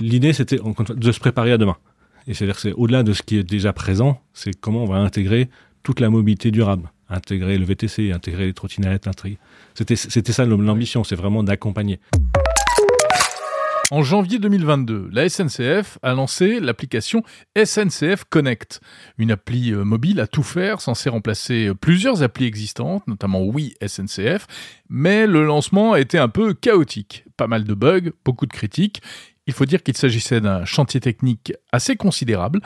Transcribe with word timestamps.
L'idée, 0.00 0.32
c'était 0.32 0.58
de 0.58 1.12
se 1.12 1.20
préparer 1.20 1.52
à 1.52 1.58
demain. 1.58 1.76
Et 2.26 2.34
c'est-à-dire 2.34 2.58
c'est 2.58 2.72
au-delà 2.72 3.02
de 3.02 3.12
ce 3.12 3.22
qui 3.22 3.36
est 3.36 3.44
déjà 3.44 3.72
présent, 3.72 4.20
c'est 4.32 4.58
comment 4.58 4.82
on 4.82 4.86
va 4.86 4.96
intégrer 4.96 5.50
toute 5.82 6.00
la 6.00 6.08
mobilité 6.08 6.50
durable, 6.50 6.90
intégrer 7.08 7.58
le 7.58 7.64
VTC, 7.64 8.12
intégrer 8.12 8.46
les 8.46 8.54
trottinettes, 8.54 9.08
C'était, 9.74 9.96
c'était 9.96 10.32
ça 10.32 10.46
l'ambition, 10.46 11.04
c'est 11.04 11.16
vraiment 11.16 11.42
d'accompagner. 11.42 12.00
En 13.90 14.02
janvier 14.02 14.38
2022, 14.38 15.10
la 15.12 15.28
SNCF 15.28 15.98
a 16.02 16.14
lancé 16.14 16.58
l'application 16.58 17.22
SNCF 17.54 18.24
Connect, 18.30 18.80
une 19.18 19.30
appli 19.30 19.72
euh, 19.72 19.84
mobile 19.84 20.20
à 20.20 20.26
tout 20.26 20.42
faire 20.42 20.80
censée 20.80 21.10
remplacer 21.10 21.66
euh, 21.66 21.74
plusieurs 21.74 22.22
applis 22.22 22.46
existantes, 22.46 23.06
notamment 23.06 23.42
Oui 23.42 23.74
SNCF, 23.86 24.46
mais 24.88 25.26
le 25.26 25.44
lancement 25.44 25.92
a 25.92 26.00
été 26.00 26.18
un 26.18 26.30
peu 26.30 26.54
chaotique. 26.54 27.24
Pas 27.36 27.46
mal 27.46 27.64
de 27.64 27.74
bugs, 27.74 28.10
beaucoup 28.24 28.46
de 28.46 28.52
critiques. 28.52 29.02
Il 29.46 29.52
faut 29.52 29.66
dire 29.66 29.82
qu'il 29.82 29.96
s'agissait 29.96 30.40
d'un 30.40 30.64
chantier 30.64 31.00
technique 31.00 31.52
assez 31.70 31.96
considérable 31.96 32.60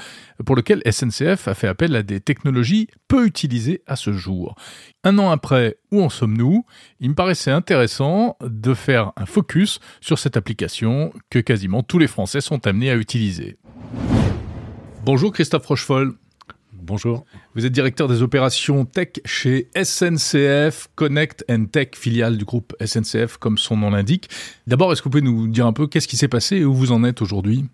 pour 0.46 0.55
lequel 0.55 0.80
SNCF 0.88 1.48
a 1.48 1.55
fait 1.55 1.66
appel 1.66 1.96
à 1.96 2.05
des 2.05 2.20
technologies 2.20 2.86
peu 3.09 3.27
utilisées 3.27 3.82
à 3.88 3.96
ce 3.96 4.12
jour. 4.12 4.55
Un 5.02 5.19
an 5.19 5.30
après, 5.30 5.78
où 5.91 6.00
en 6.00 6.09
sommes-nous? 6.09 6.64
Il 7.00 7.10
me 7.10 7.14
paraissait 7.16 7.50
intéressant 7.50 8.36
de 8.41 8.74
faire 8.74 9.12
un 9.16 9.27
focus 9.27 9.80
sur 10.00 10.20
cette 10.20 10.36
application 10.36 11.12
que 11.30 11.41
quasiment 11.41 11.83
tous 11.83 11.98
les 11.98 12.06
Français 12.06 12.41
sont 12.41 12.64
amenés 12.66 12.91
à 12.91 12.97
utiliser. 12.97 13.56
Bonjour 15.05 15.33
Christophe 15.33 15.66
Rochefol. 15.66 16.14
Bonjour. 16.88 17.27
Vous 17.55 17.66
êtes 17.66 17.73
directeur 17.73 18.09
des 18.09 18.23
opérations 18.23 18.87
tech 18.87 19.09
chez 19.27 19.69
SNCF 19.77 20.88
Connect 20.95 21.45
and 21.51 21.66
Tech, 21.66 21.88
filiale 21.92 22.38
du 22.38 22.47
groupe 22.47 22.74
SNCF 22.83 23.37
comme 23.37 23.59
son 23.59 23.77
nom 23.77 23.91
l'indique. 23.91 24.30
D'abord, 24.66 24.91
est-ce 24.91 25.02
que 25.02 25.05
vous 25.05 25.11
pouvez 25.11 25.23
nous 25.23 25.48
dire 25.48 25.66
un 25.66 25.74
peu 25.74 25.87
qu'est-ce 25.87 26.09
qui 26.09 26.16
s'est 26.16 26.28
passé 26.28 26.56
et 26.56 26.64
où 26.64 26.73
vous 26.73 26.91
en 26.91 27.05
êtes 27.05 27.20
aujourd'hui? 27.20 27.66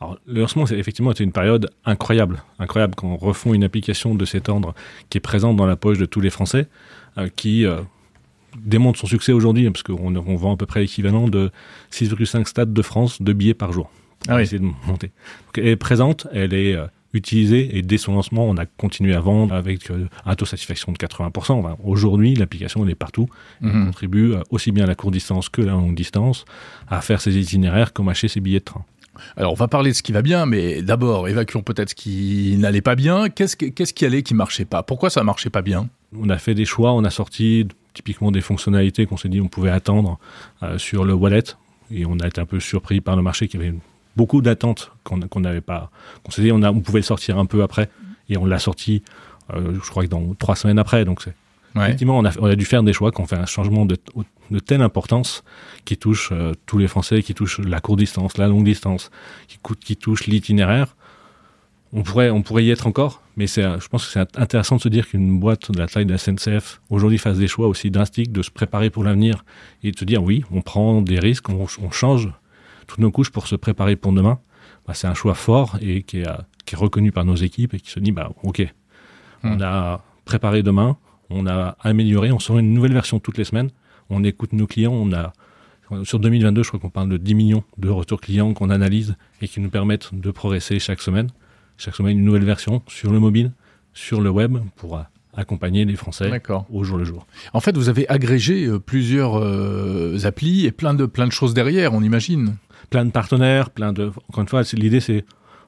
Alors, 0.00 0.18
le 0.26 0.40
lancement, 0.40 0.64
c'est 0.64 0.78
effectivement 0.78 1.12
été 1.12 1.22
une 1.22 1.32
période 1.32 1.68
incroyable, 1.84 2.42
incroyable 2.58 2.94
quand 2.94 3.08
on 3.08 3.18
refond 3.18 3.52
une 3.52 3.62
application 3.62 4.14
de 4.14 4.24
cet 4.24 4.48
ordre 4.48 4.74
qui 5.10 5.18
est 5.18 5.20
présente 5.20 5.58
dans 5.58 5.66
la 5.66 5.76
poche 5.76 5.98
de 5.98 6.06
tous 6.06 6.22
les 6.22 6.30
Français, 6.30 6.66
euh, 7.18 7.28
qui 7.36 7.66
euh, 7.66 7.82
démontre 8.56 8.98
son 8.98 9.06
succès 9.06 9.32
aujourd'hui, 9.32 9.70
parce 9.70 9.82
qu'on 9.82 10.16
on 10.16 10.36
vend 10.36 10.54
à 10.54 10.56
peu 10.56 10.64
près 10.64 10.80
l'équivalent 10.80 11.28
de 11.28 11.50
6,5 11.92 12.46
stades 12.46 12.72
de 12.72 12.82
France 12.82 13.20
de 13.20 13.34
billets 13.34 13.52
par 13.52 13.70
jour. 13.70 13.90
Ah 14.28 14.36
oui. 14.36 14.48
de 14.48 14.60
monter. 14.86 15.10
elle 15.58 15.66
est 15.66 15.76
présente, 15.76 16.26
elle 16.32 16.54
est 16.54 16.74
euh, 16.74 16.86
utilisé 17.12 17.76
et 17.76 17.82
dès 17.82 17.98
son 17.98 18.14
lancement, 18.14 18.44
on 18.48 18.56
a 18.56 18.66
continué 18.66 19.14
à 19.14 19.20
vendre 19.20 19.54
avec 19.54 19.90
euh, 19.90 20.08
un 20.24 20.34
taux 20.34 20.44
de 20.44 20.50
satisfaction 20.50 20.92
de 20.92 20.98
80%. 20.98 21.76
Aujourd'hui, 21.84 22.34
l'application 22.34 22.84
elle 22.84 22.90
est 22.90 22.94
partout. 22.94 23.28
Elle 23.60 23.68
mhm. 23.68 23.86
contribue 23.86 24.32
euh, 24.32 24.42
aussi 24.50 24.72
bien 24.72 24.84
à 24.84 24.86
la 24.86 24.94
courte 24.94 25.12
distance 25.12 25.48
que 25.48 25.62
à 25.62 25.66
la 25.66 25.72
longue 25.72 25.94
distance 25.94 26.44
à 26.88 27.00
faire 27.00 27.20
ses 27.20 27.38
itinéraires 27.38 27.92
comme 27.92 28.08
acheter 28.08 28.28
ses 28.28 28.40
billets 28.40 28.60
de 28.60 28.64
train. 28.64 28.84
Alors, 29.36 29.52
on 29.52 29.56
va 29.56 29.68
parler 29.68 29.90
de 29.90 29.96
ce 29.96 30.02
qui 30.02 30.12
va 30.12 30.22
bien, 30.22 30.46
mais 30.46 30.82
d'abord, 30.82 31.28
évacuons 31.28 31.62
peut-être 31.62 31.90
ce 31.90 31.94
qui 31.94 32.56
n'allait 32.58 32.80
pas 32.80 32.94
bien. 32.94 33.28
Qu'est-ce, 33.28 33.56
qui 33.56 34.06
allait 34.06 34.22
qui 34.22 34.34
marchait 34.34 34.64
pas? 34.64 34.82
Pourquoi 34.82 35.10
ça 35.10 35.22
marchait 35.22 35.50
pas 35.50 35.62
bien? 35.62 35.88
On 36.18 36.30
a 36.30 36.38
fait 36.38 36.54
des 36.54 36.64
choix, 36.64 36.92
on 36.92 37.04
a 37.04 37.10
sorti 37.10 37.68
typiquement 37.94 38.30
des 38.30 38.40
fonctionnalités 38.40 39.04
qu'on 39.04 39.18
s'est 39.18 39.28
dit 39.28 39.40
on 39.40 39.48
pouvait 39.48 39.70
attendre 39.70 40.18
euh, 40.62 40.78
sur 40.78 41.04
le 41.04 41.12
wallet, 41.12 41.44
et 41.90 42.06
on 42.06 42.18
a 42.20 42.26
été 42.26 42.40
un 42.40 42.46
peu 42.46 42.58
surpris 42.58 43.02
par 43.02 43.16
le 43.16 43.22
marché 43.22 43.48
qui 43.48 43.58
avait 43.58 43.66
une 43.66 43.80
beaucoup 44.16 44.42
d'attentes 44.42 44.92
qu'on 45.04 45.40
n'avait 45.40 45.60
pas. 45.60 45.90
On 46.26 46.30
s'est 46.30 46.42
dit 46.42 46.52
on, 46.52 46.62
on 46.62 46.80
pouvait 46.80 47.00
le 47.00 47.04
sortir 47.04 47.38
un 47.38 47.46
peu 47.46 47.62
après 47.62 47.88
et 48.28 48.36
on 48.36 48.44
l'a 48.44 48.58
sorti, 48.58 49.02
euh, 49.52 49.74
je 49.82 49.90
crois 49.90 50.04
que 50.04 50.08
dans 50.08 50.34
trois 50.34 50.56
semaines 50.56 50.78
après. 50.78 51.04
Donc 51.04 51.22
c'est 51.22 51.34
effectivement 51.76 52.18
on 52.18 52.24
a, 52.24 52.32
on 52.38 52.46
a, 52.46 52.56
dû 52.56 52.64
faire 52.64 52.82
des 52.82 52.92
choix, 52.92 53.12
qu'on 53.12 53.26
fait 53.26 53.36
un 53.36 53.46
changement 53.46 53.86
de, 53.86 53.96
de 54.50 54.58
telle 54.58 54.82
importance 54.82 55.44
qui 55.84 55.96
touche 55.96 56.30
euh, 56.32 56.52
tous 56.66 56.78
les 56.78 56.88
Français, 56.88 57.22
qui 57.22 57.34
touche 57.34 57.58
la 57.60 57.80
courte 57.80 57.98
distance, 57.98 58.36
la 58.38 58.48
longue 58.48 58.64
distance, 58.64 59.10
qui, 59.48 59.58
qui 59.80 59.96
touche 59.96 60.26
l'itinéraire. 60.26 60.96
On 61.94 62.02
pourrait, 62.02 62.30
on 62.30 62.40
pourrait 62.40 62.64
y 62.64 62.70
être 62.70 62.86
encore, 62.86 63.20
mais 63.36 63.46
je 63.46 63.88
pense 63.88 64.06
que 64.06 64.12
c'est 64.12 64.38
intéressant 64.38 64.76
de 64.76 64.80
se 64.80 64.88
dire 64.88 65.06
qu'une 65.06 65.38
boîte 65.38 65.70
de 65.70 65.78
la 65.78 65.86
taille 65.86 66.06
de 66.06 66.12
la 66.12 66.16
SNCF 66.16 66.80
aujourd'hui 66.88 67.18
fasse 67.18 67.36
des 67.36 67.48
choix 67.48 67.68
aussi 67.68 67.90
drastiques, 67.90 68.32
de 68.32 68.40
se 68.40 68.50
préparer 68.50 68.88
pour 68.88 69.04
l'avenir 69.04 69.44
et 69.82 69.90
de 69.90 69.98
se 69.98 70.06
dire 70.06 70.22
oui, 70.22 70.42
on 70.50 70.62
prend 70.62 71.02
des 71.02 71.18
risques, 71.18 71.50
on, 71.50 71.66
on 71.82 71.90
change 71.90 72.30
toutes 72.86 72.98
nos 72.98 73.10
couches 73.10 73.30
pour 73.30 73.46
se 73.46 73.56
préparer 73.56 73.96
pour 73.96 74.12
demain, 74.12 74.38
bah, 74.86 74.94
c'est 74.94 75.06
un 75.06 75.14
choix 75.14 75.34
fort 75.34 75.76
et 75.80 76.02
qui 76.02 76.20
est, 76.20 76.28
euh, 76.28 76.36
qui 76.64 76.74
est, 76.74 76.78
reconnu 76.78 77.12
par 77.12 77.24
nos 77.24 77.36
équipes 77.36 77.74
et 77.74 77.80
qui 77.80 77.90
se 77.90 78.00
dit 78.00 78.12
bah 78.12 78.30
ok, 78.42 78.66
on 79.44 79.56
hmm. 79.56 79.62
a 79.62 80.00
préparé 80.24 80.62
demain, 80.62 80.96
on 81.30 81.46
a 81.46 81.76
amélioré, 81.80 82.32
on 82.32 82.38
sort 82.38 82.58
une 82.58 82.72
nouvelle 82.72 82.92
version 82.92 83.20
toutes 83.20 83.38
les 83.38 83.44
semaines, 83.44 83.70
on 84.10 84.24
écoute 84.24 84.52
nos 84.52 84.66
clients, 84.66 84.92
on 84.92 85.12
a 85.12 85.32
sur 86.04 86.18
2022, 86.18 86.62
je 86.62 86.68
crois 86.68 86.80
qu'on 86.80 86.90
parle 86.90 87.08
de 87.08 87.16
10 87.16 87.34
millions 87.34 87.64
de 87.76 87.90
retours 87.90 88.20
clients 88.20 88.54
qu'on 88.54 88.70
analyse 88.70 89.16
et 89.40 89.48
qui 89.48 89.60
nous 89.60 89.68
permettent 89.68 90.14
de 90.14 90.30
progresser 90.30 90.78
chaque 90.78 91.00
semaine. 91.00 91.28
Chaque 91.76 91.94
semaine, 91.94 92.18
une 92.18 92.24
nouvelle 92.24 92.44
version 92.44 92.82
sur 92.86 93.12
le 93.12 93.20
mobile, 93.20 93.52
sur 93.92 94.20
le 94.20 94.30
web, 94.30 94.58
pour 94.76 94.96
euh, 94.96 95.02
accompagner 95.34 95.84
les 95.84 95.96
Français 95.96 96.30
au 96.70 96.84
jour 96.84 96.98
le 96.98 97.04
jour. 97.04 97.26
En 97.52 97.60
fait, 97.60 97.76
vous 97.76 97.88
avez 97.88 98.08
agrégé 98.08 98.66
euh, 98.66 98.78
plusieurs 98.78 99.36
applis 100.26 100.66
et 100.66 100.72
plein 100.72 100.94
de, 100.94 101.06
plein 101.06 101.26
de 101.26 101.32
choses 101.32 101.54
derrière, 101.54 101.94
on 101.94 102.02
imagine 102.02 102.56
plein 102.90 103.04
de 103.04 103.10
partenaires, 103.10 103.70
plein 103.70 103.92
de. 103.92 104.12
Encore 104.28 104.42
une 104.42 104.48
fois, 104.48 104.62
l'idée 104.74 105.00
c'est 105.00 105.24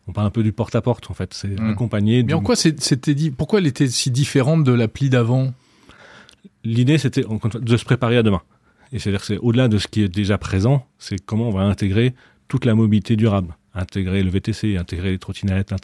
on 0.06 0.12
parle 0.12 0.26
un 0.26 0.30
peu 0.30 0.42
du 0.42 0.53
porte-à-porte 0.53 1.10
en 1.10 1.14
fait, 1.14 1.32
c'est 1.32 1.58
hmm. 1.58 1.70
accompagné. 1.70 2.22
Mais 2.22 2.34
en 2.34 2.42
quoi 2.42 2.56
c'était 2.56 3.14
dit 3.14 3.30
Pourquoi 3.30 3.58
elle 3.58 3.66
était 3.66 3.88
si 3.88 4.10
différente 4.10 4.64
de 4.64 4.72
l'appli 4.72 5.08
d'avant? 5.08 5.54
L'idée 6.62 6.98
c'était 6.98 7.24
de 7.24 7.76
se 7.76 7.84
préparer 7.84 8.19
à 8.19 8.22
demain. 8.22 8.42
Et 8.92 8.98
c'est-à-dire 8.98 9.20
que 9.20 9.26
c'est 9.26 9.38
au-delà 9.38 9.69
de 9.69 9.78
ce 9.78 9.88
qui 9.88 10.03
est 10.03 10.08
déjà 10.08 10.38
présent, 10.38 10.86
c'est 10.98 11.19
comment 11.24 11.48
on 11.48 11.53
va 11.53 11.62
intégrer 11.62 12.14
toute 12.48 12.64
la 12.64 12.74
mobilité 12.74 13.16
durable, 13.16 13.56
intégrer 13.74 14.22
le 14.22 14.30
VTC, 14.30 14.76
intégrer 14.76 15.10
les 15.10 15.18
trottinettes, 15.18 15.74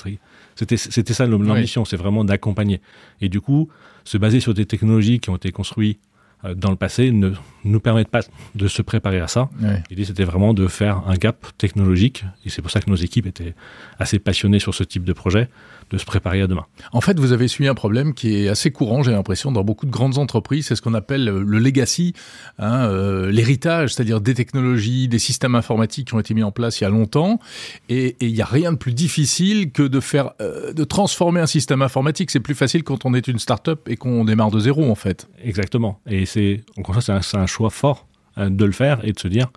C'était 0.54 0.76
c'était 0.76 1.14
ça 1.14 1.26
l'ambition, 1.26 1.84
c'est 1.84 1.96
vraiment 1.96 2.24
d'accompagner. 2.24 2.80
Et 3.20 3.28
du 3.28 3.40
coup, 3.40 3.68
se 4.04 4.18
baser 4.18 4.40
sur 4.40 4.54
des 4.54 4.66
technologies 4.66 5.20
qui 5.20 5.30
ont 5.30 5.36
été 5.36 5.52
construites 5.52 6.00
euh, 6.44 6.54
dans 6.54 6.70
le 6.70 6.76
passé 6.76 7.10
ne 7.10 7.32
nous 7.64 7.80
permettent 7.80 8.08
pas 8.08 8.20
de 8.54 8.68
se 8.68 8.82
préparer 8.82 9.20
à 9.20 9.28
ça. 9.28 9.50
L'idée, 9.90 10.04
c'était 10.04 10.24
vraiment 10.24 10.54
de 10.54 10.66
faire 10.68 11.02
un 11.06 11.14
gap 11.14 11.46
technologique, 11.58 12.24
et 12.44 12.50
c'est 12.50 12.62
pour 12.62 12.70
ça 12.70 12.80
que 12.80 12.88
nos 12.88 12.96
équipes 12.96 13.26
étaient 13.26 13.54
assez 13.98 14.18
passionnées 14.18 14.60
sur 14.60 14.74
ce 14.74 14.84
type 14.84 15.04
de 15.04 15.12
projet, 15.12 15.48
de 15.90 15.98
se 15.98 16.04
préparer 16.04 16.40
à 16.40 16.46
demain. 16.46 16.66
En 16.92 17.00
fait, 17.00 17.18
vous 17.18 17.32
avez 17.32 17.48
suivi 17.48 17.68
un 17.68 17.74
problème 17.74 18.14
qui 18.14 18.36
est 18.36 18.48
assez 18.48 18.70
courant, 18.70 19.02
j'ai 19.02 19.10
l'impression, 19.10 19.50
dans 19.50 19.64
beaucoup 19.64 19.86
de 19.86 19.90
grandes 19.90 20.18
entreprises, 20.18 20.68
c'est 20.68 20.76
ce 20.76 20.82
qu'on 20.82 20.94
appelle 20.94 21.24
le 21.24 21.58
legacy, 21.58 22.14
hein, 22.58 22.84
euh, 22.84 23.30
l'héritage, 23.30 23.94
c'est-à-dire 23.94 24.20
des 24.20 24.34
technologies, 24.34 25.08
des 25.08 25.18
systèmes 25.18 25.56
informatiques 25.56 26.08
qui 26.08 26.14
ont 26.14 26.20
été 26.20 26.32
mis 26.32 26.44
en 26.44 26.52
place 26.52 26.80
il 26.80 26.84
y 26.84 26.86
a 26.86 26.90
longtemps, 26.90 27.40
et 27.88 28.16
il 28.20 28.32
n'y 28.32 28.40
a 28.40 28.46
rien 28.46 28.72
de 28.72 28.76
plus 28.76 28.92
difficile 28.92 29.72
que 29.72 29.82
de 29.82 30.00
faire, 30.00 30.30
euh, 30.40 30.72
de 30.72 30.84
transformer 30.84 31.40
un 31.40 31.46
système 31.46 31.82
informatique. 31.82 32.30
C'est 32.30 32.40
plus 32.40 32.54
facile 32.54 32.84
quand 32.84 33.04
on 33.04 33.12
est 33.12 33.26
une 33.26 33.40
start-up 33.40 33.88
et 33.88 33.96
qu'on 33.96 34.24
démarre 34.24 34.52
de 34.52 34.60
zéro, 34.60 34.88
en 34.88 34.94
fait. 34.94 35.28
Exactement. 35.42 36.00
Et 36.06 36.24
c'est, 36.24 36.62
encore 36.78 37.02
ça, 37.02 37.20
c'est 37.22 37.36
un, 37.36 37.46
choix 37.46 37.70
fort 37.70 38.06
euh, 38.38 38.48
de 38.48 38.64
le 38.64 38.72
faire 38.72 39.04
et 39.04 39.12
de 39.12 39.18
se 39.18 39.26
dire, 39.26 39.48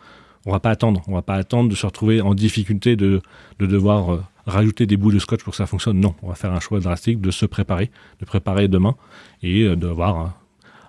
on 0.48 0.52
va 0.52 0.60
pas 0.60 0.72
attendre, 0.72 1.04
on 1.08 1.14
va 1.14 1.22
pas 1.22 1.36
attendre 1.36 1.70
de 1.70 1.76
se 1.76 1.86
retrouver 1.86 2.22
en 2.22 2.34
difficulté 2.34 2.96
de, 2.96 3.22
de 3.60 3.66
devoir 3.68 4.20
rajouter 4.46 4.86
des 4.86 4.98
bouts 4.98 5.12
de 5.12 5.20
scotch 5.20 5.44
pour 5.44 5.52
que 5.52 5.58
ça 5.58 5.66
fonctionne. 5.66 6.00
Non, 6.00 6.16
on 6.22 6.30
va 6.30 6.36
faire 6.36 6.52
un 6.52 6.60
choix 6.60 6.80
drastique 6.80 7.22
de 7.22 7.32
se 7.32 7.46
préparer, 7.46 7.92
de 8.20 8.26
préparer 8.26 8.68
demain 8.68 8.96
et 9.42 9.64
euh, 9.64 9.76
d'avoir 9.76 10.18
un, 10.18 10.34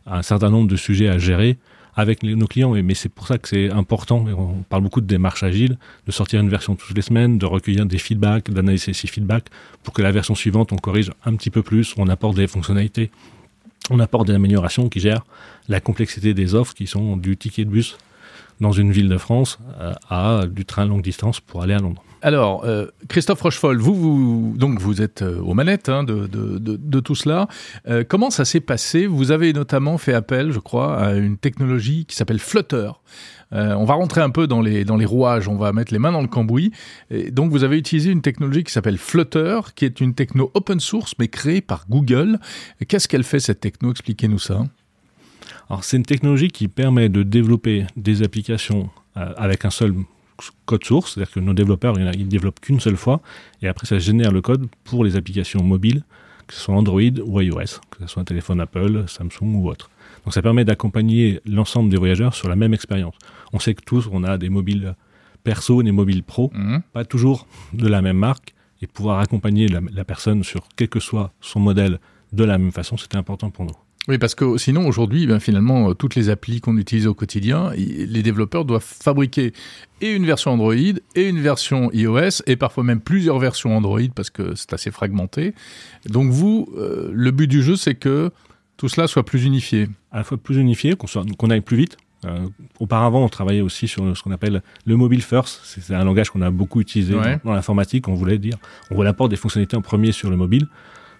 un, 0.06 0.22
certain 0.22 0.50
nombre 0.50 0.68
de 0.68 0.76
sujets 0.76 1.08
à 1.08 1.18
gérer 1.18 1.58
avec 1.96 2.22
nos 2.22 2.46
clients. 2.46 2.72
Mais 2.72 2.94
c'est 2.94 3.08
pour 3.08 3.26
ça 3.26 3.38
que 3.38 3.48
c'est 3.48 3.70
important, 3.70 4.24
on 4.26 4.62
parle 4.68 4.82
beaucoup 4.82 5.00
de 5.00 5.06
démarche 5.06 5.42
agile, 5.42 5.78
de 6.06 6.12
sortir 6.12 6.40
une 6.40 6.48
version 6.48 6.74
toutes 6.74 6.96
les 6.96 7.02
semaines, 7.02 7.38
de 7.38 7.46
recueillir 7.46 7.86
des 7.86 7.98
feedbacks, 7.98 8.50
d'analyser 8.50 8.92
ces 8.92 9.06
feedbacks 9.06 9.46
pour 9.82 9.94
que 9.94 10.02
la 10.02 10.12
version 10.12 10.34
suivante, 10.34 10.72
on 10.72 10.76
corrige 10.76 11.12
un 11.24 11.34
petit 11.36 11.50
peu 11.50 11.62
plus, 11.62 11.94
on 11.96 12.08
apporte 12.08 12.36
des 12.36 12.46
fonctionnalités, 12.46 13.10
on 13.90 14.00
apporte 14.00 14.26
des 14.26 14.34
améliorations 14.34 14.88
qui 14.88 15.00
gèrent 15.00 15.24
la 15.68 15.80
complexité 15.80 16.34
des 16.34 16.54
offres 16.54 16.74
qui 16.74 16.86
sont 16.86 17.16
du 17.16 17.36
ticket 17.36 17.64
de 17.64 17.70
bus 17.70 17.96
dans 18.60 18.72
une 18.72 18.92
ville 18.92 19.08
de 19.08 19.18
France 19.18 19.58
euh, 19.80 19.92
à 20.08 20.46
du 20.46 20.64
train 20.64 20.86
longue 20.86 21.02
distance 21.02 21.40
pour 21.40 21.62
aller 21.62 21.74
à 21.74 21.78
Londres. 21.78 22.02
Alors, 22.24 22.64
euh, 22.64 22.86
Christophe 23.08 23.42
Rochefol, 23.42 23.76
vous, 23.76 23.94
vous, 23.94 24.54
donc 24.56 24.80
vous 24.80 25.02
êtes 25.02 25.20
euh, 25.20 25.40
aux 25.40 25.52
manettes 25.52 25.90
hein, 25.90 26.04
de, 26.04 27.00
tout 27.00 27.14
cela. 27.14 27.48
Euh, 27.86 28.02
comment 28.08 28.30
ça 28.30 28.46
s'est 28.46 28.60
passé? 28.60 29.06
Vous 29.06 29.30
avez 29.30 29.52
notamment 29.52 29.98
fait 29.98 30.14
appel, 30.14 30.50
je 30.50 30.58
crois, 30.58 30.98
à 30.98 31.12
une 31.16 31.36
technologie 31.36 32.06
qui 32.06 32.16
s'appelle 32.16 32.38
Flutter. 32.38 32.90
On 33.52 33.84
va 33.84 33.94
rentrer 33.94 34.20
un 34.20 34.30
peu 34.30 34.48
dans 34.48 34.62
les, 34.62 35.04
rouages, 35.04 35.48
on 35.48 35.56
va 35.56 35.72
mettre 35.72 35.92
les 35.92 36.00
mains 36.00 36.10
dans 36.10 36.22
le 36.22 36.26
cambouis. 36.26 36.72
Donc, 37.30 37.52
vous 37.52 37.62
avez 37.62 37.76
utilisé 37.78 38.10
une 38.10 38.22
technologie 38.22 38.64
qui 38.64 38.72
s'appelle 38.72 38.98
Flutter, 38.98 39.60
qui 39.76 39.84
est 39.84 40.00
une 40.00 40.14
techno 40.14 40.50
open 40.54 40.80
source, 40.80 41.12
mais 41.20 41.28
créée 41.28 41.60
par 41.60 41.86
Google. 41.88 42.40
Qu'est-ce 42.88 43.06
qu'elle 43.06 43.22
fait, 43.22 43.38
cette 43.38 43.60
techno? 43.60 43.92
Expliquez-nous 43.92 44.40
ça. 44.40 44.64
Alors, 45.68 45.84
c'est 45.84 45.98
une 45.98 46.04
technologie 46.04 46.48
qui 46.48 46.66
permet 46.66 47.08
de 47.08 47.22
développer 47.22 47.86
des 47.96 48.24
applications 48.24 48.88
avec 49.14 49.64
un 49.64 49.70
seul 49.70 49.94
code 50.66 50.84
source, 50.84 51.14
c'est-à-dire 51.14 51.32
que 51.32 51.40
nos 51.40 51.54
développeurs, 51.54 51.98
ils 51.98 52.04
ne 52.04 52.24
développent 52.24 52.60
qu'une 52.60 52.80
seule 52.80 52.96
fois, 52.96 53.20
et 53.62 53.68
après 53.68 53.86
ça 53.86 53.98
génère 53.98 54.32
le 54.32 54.40
code 54.40 54.66
pour 54.84 55.04
les 55.04 55.16
applications 55.16 55.62
mobiles, 55.62 56.02
que 56.46 56.54
ce 56.54 56.60
soit 56.60 56.74
Android 56.74 57.00
ou 57.24 57.40
iOS, 57.40 57.80
que 57.90 58.00
ce 58.00 58.06
soit 58.06 58.22
un 58.22 58.24
téléphone 58.24 58.60
Apple, 58.60 59.04
Samsung 59.06 59.54
ou 59.54 59.68
autre. 59.68 59.90
Donc 60.24 60.34
ça 60.34 60.42
permet 60.42 60.64
d'accompagner 60.64 61.40
l'ensemble 61.46 61.90
des 61.90 61.96
voyageurs 61.96 62.34
sur 62.34 62.48
la 62.48 62.56
même 62.56 62.74
expérience. 62.74 63.14
On 63.52 63.58
sait 63.58 63.74
que 63.74 63.82
tous, 63.84 64.08
on 64.12 64.24
a 64.24 64.36
des 64.38 64.48
mobiles 64.50 64.94
perso 65.42 65.82
ni 65.82 65.92
mobile 65.92 66.22
pro, 66.22 66.50
Mhm. 66.54 66.82
pas 66.92 67.04
toujours 67.04 67.46
de 67.72 67.86
la 67.88 68.00
même 68.02 68.16
marque, 68.18 68.54
et 68.82 68.86
pouvoir 68.86 69.20
accompagner 69.20 69.68
la, 69.68 69.80
la 69.92 70.04
personne 70.04 70.42
sur 70.42 70.66
quel 70.76 70.88
que 70.88 71.00
soit 71.00 71.32
son 71.40 71.60
modèle 71.60 71.98
de 72.32 72.44
la 72.44 72.58
même 72.58 72.72
façon, 72.72 72.96
c'était 72.96 73.16
important 73.16 73.50
pour 73.50 73.64
nous. 73.64 73.74
Oui, 74.06 74.18
parce 74.18 74.34
que 74.34 74.58
sinon, 74.58 74.86
aujourd'hui, 74.86 75.26
ben, 75.26 75.40
finalement, 75.40 75.88
euh, 75.88 75.94
toutes 75.94 76.14
les 76.14 76.28
applis 76.28 76.60
qu'on 76.60 76.76
utilise 76.76 77.06
au 77.06 77.14
quotidien, 77.14 77.70
les 77.74 78.22
développeurs 78.22 78.66
doivent 78.66 78.84
fabriquer 78.84 79.54
et 80.02 80.12
une 80.12 80.26
version 80.26 80.50
Android 80.52 80.74
et 80.74 81.28
une 81.28 81.40
version 81.40 81.90
iOS, 81.92 82.42
et 82.46 82.56
parfois 82.56 82.84
même 82.84 83.00
plusieurs 83.00 83.38
versions 83.38 83.74
Android, 83.74 84.00
parce 84.14 84.28
que 84.28 84.54
c'est 84.56 84.74
assez 84.74 84.90
fragmenté. 84.90 85.54
Donc 86.06 86.30
vous, 86.30 86.68
euh, 86.76 87.10
le 87.14 87.30
but 87.30 87.46
du 87.46 87.62
jeu, 87.62 87.76
c'est 87.76 87.94
que 87.94 88.30
tout 88.76 88.88
cela 88.90 89.06
soit 89.06 89.24
plus 89.24 89.44
unifié. 89.44 89.88
à 90.12 90.18
la 90.18 90.24
fois 90.24 90.36
plus 90.36 90.56
unifié, 90.58 90.94
qu'on 91.38 91.50
aille 91.50 91.60
plus 91.62 91.76
vite. 91.78 91.96
Euh, 92.26 92.46
auparavant, 92.80 93.24
on 93.24 93.28
travaillait 93.28 93.60
aussi 93.62 93.86
sur 93.88 94.16
ce 94.16 94.22
qu'on 94.22 94.32
appelle 94.32 94.62
le 94.86 94.96
mobile 94.96 95.22
first. 95.22 95.60
C'est 95.64 95.94
un 95.94 96.04
langage 96.04 96.30
qu'on 96.30 96.42
a 96.42 96.50
beaucoup 96.50 96.80
utilisé 96.80 97.14
Ouais. 97.14 97.40
dans, 97.44 97.50
dans 97.50 97.54
l'informatique. 97.54 98.08
On 98.08 98.14
voulait 98.14 98.38
dire, 98.38 98.56
on 98.90 98.94
voulait 98.96 99.08
apporter 99.10 99.30
des 99.30 99.36
fonctionnalités 99.36 99.76
en 99.76 99.82
premier 99.82 100.12
sur 100.12 100.30
le 100.30 100.36
mobile. 100.36 100.66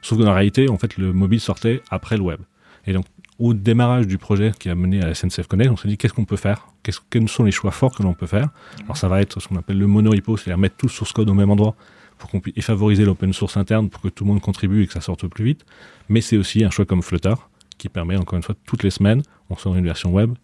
Sauf 0.03 0.19
que 0.19 0.23
dans 0.23 0.31
la 0.31 0.37
réalité, 0.37 0.69
en 0.69 0.77
fait, 0.79 0.97
le 0.99 1.13
mobile 1.13 1.41
sortait 1.41 1.83
après 1.91 2.17
le 2.17 2.23
web. 2.23 2.41
Et 2.87 2.93
donc, 2.93 3.07
au 3.39 3.55
démarrage 3.55 4.07
du 4.07 4.19
projet 4.19 4.53
qui 4.59 4.69
a 4.69 4.75
mené 4.75 5.03
à 5.03 5.07
la 5.07 5.15
SNCF 5.15 5.47
Connect, 5.49 5.71
on 5.71 5.77
s'est 5.77 5.89
dit 5.89 5.97
qu'est-ce 5.97 6.13
qu'on 6.13 6.25
peut 6.25 6.37
faire? 6.37 6.69
Quels 7.11 7.29
sont 7.29 7.45
les 7.45 7.51
choix 7.51 7.71
forts 7.71 7.95
que 7.97 8.03
l'on 8.03 8.15
peut 8.15 8.27
faire? 8.27 8.49
Alors, 8.85 8.97
ça 8.97 9.09
va 9.09 9.21
être 9.21 9.41
ce 9.41 9.49
qu'on 9.49 9.57
appelle 9.57 9.79
le 9.79 9.87
monorepo, 9.87 10.37
c'est-à-dire 10.37 10.59
mettre 10.59 10.77
tout 10.77 10.87
le 10.87 10.93
source 10.93 11.13
code 11.13 11.29
au 11.31 11.35
même 11.35 11.51
endroit 11.51 11.75
pour 12.19 12.31
qu'on 12.31 12.41
puisse 12.41 12.65
favoriser 12.65 13.05
l'open 13.05 13.33
source 13.33 13.57
interne 13.57 13.89
pour 13.89 14.01
que 14.01 14.09
tout 14.09 14.25
le 14.25 14.29
monde 14.31 14.41
contribue 14.41 14.85
et 14.85 14.87
que 14.87 14.93
ça 14.93 15.01
sorte 15.01 15.27
plus 15.27 15.45
vite. 15.45 15.67
Mais 16.09 16.21
c'est 16.21 16.37
aussi 16.37 16.63
un 16.63 16.71
choix 16.71 16.85
comme 16.85 17.03
Flutter 17.03 17.35
qui 17.77 17.89
permet, 17.89 18.17
encore 18.17 18.37
une 18.37 18.43
fois, 18.45 18.55
toutes 18.67 18.85
les 18.85 18.91
semaines, 18.91 19.23
on 19.51 19.57
sort 19.57 19.75
une 19.75 19.85
version 19.85 20.13
web, 20.13 20.35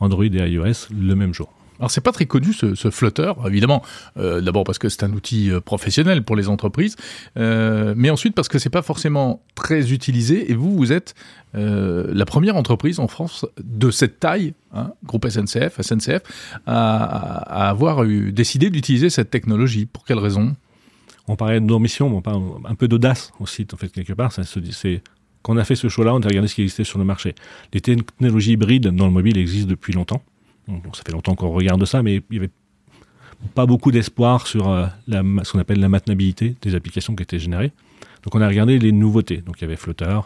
Android 0.00 0.24
et 0.24 0.50
iOS 0.50 0.88
le 0.90 1.14
même 1.14 1.32
jour. 1.32 1.52
Alors 1.78 1.90
c'est 1.90 2.00
pas 2.00 2.12
très 2.12 2.26
connu 2.26 2.52
ce, 2.52 2.90
Flutter, 2.90 3.32
évidemment. 3.46 3.82
Euh, 4.16 4.40
D'abord 4.40 4.64
parce 4.64 4.78
que 4.78 4.88
c'est 4.88 5.02
un 5.04 5.12
outil 5.12 5.50
euh, 5.50 5.60
professionnel 5.60 6.22
pour 6.22 6.36
les 6.36 6.48
entreprises, 6.48 6.96
euh, 7.36 7.94
mais 7.96 8.10
ensuite 8.10 8.34
parce 8.34 8.48
que 8.48 8.58
c'est 8.58 8.70
pas 8.70 8.82
forcément 8.82 9.42
très 9.54 9.92
utilisé. 9.92 10.50
Et 10.50 10.54
vous, 10.54 10.76
vous 10.76 10.92
êtes 10.92 11.14
la 11.54 12.24
première 12.24 12.56
entreprise 12.56 12.98
en 12.98 13.08
France 13.08 13.44
de 13.62 13.90
cette 13.90 14.20
taille, 14.20 14.54
hein, 14.72 14.92
groupe 15.04 15.28
SNCF, 15.28 15.82
SNCF, 15.82 16.22
à, 16.66 17.68
avoir 17.68 18.04
eu, 18.04 18.32
décidé 18.32 18.70
d'utiliser 18.70 19.10
cette 19.10 19.28
technologie. 19.28 19.84
Pour 19.84 20.04
quelle 20.04 20.18
raison? 20.18 20.56
On 21.28 21.36
parlait 21.36 21.60
d'ambition, 21.60 22.08
mais 22.08 22.16
on 22.16 22.22
parle 22.22 22.42
un 22.64 22.74
peu 22.74 22.88
d'audace 22.88 23.32
aussi, 23.38 23.66
en 23.70 23.76
fait, 23.76 23.88
quelque 23.88 24.14
part. 24.14 24.32
C'est 24.32 25.02
quand 25.42 25.54
on 25.54 25.56
a 25.58 25.64
fait 25.64 25.76
ce 25.76 25.88
choix-là, 25.88 26.14
on 26.14 26.20
a 26.20 26.26
regardé 26.26 26.48
ce 26.48 26.54
qui 26.54 26.62
existait 26.62 26.84
sur 26.84 26.98
le 26.98 27.04
marché. 27.04 27.34
Les 27.72 27.80
technologies 27.80 28.52
hybrides 28.52 28.88
dans 28.88 29.06
le 29.06 29.12
mobile 29.12 29.36
existent 29.36 29.68
depuis 29.68 29.92
longtemps. 29.92 30.22
Bon, 30.68 30.80
ça 30.92 31.02
fait 31.04 31.12
longtemps 31.12 31.34
qu'on 31.34 31.50
regarde 31.50 31.84
ça, 31.84 32.02
mais 32.02 32.22
il 32.30 32.36
y 32.36 32.38
avait 32.38 32.50
pas 33.54 33.66
beaucoup 33.66 33.90
d'espoir 33.90 34.46
sur 34.46 34.68
euh, 34.70 34.86
la, 35.08 35.22
ce 35.42 35.52
qu'on 35.52 35.58
appelle 35.58 35.80
la 35.80 35.88
maintenabilité 35.88 36.54
des 36.62 36.74
applications 36.74 37.14
qui 37.16 37.22
étaient 37.24 37.38
générées. 37.40 37.72
Donc 38.22 38.34
on 38.34 38.40
a 38.40 38.46
regardé 38.48 38.78
les 38.78 38.92
nouveautés. 38.92 39.38
Donc 39.38 39.56
il 39.58 39.62
y 39.62 39.64
avait 39.64 39.76
Flutter, 39.76 40.20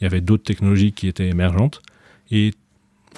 il 0.00 0.04
y 0.04 0.06
avait 0.06 0.20
d'autres 0.20 0.42
technologies 0.42 0.92
qui 0.92 1.06
étaient 1.06 1.28
émergentes, 1.28 1.80
et 2.32 2.52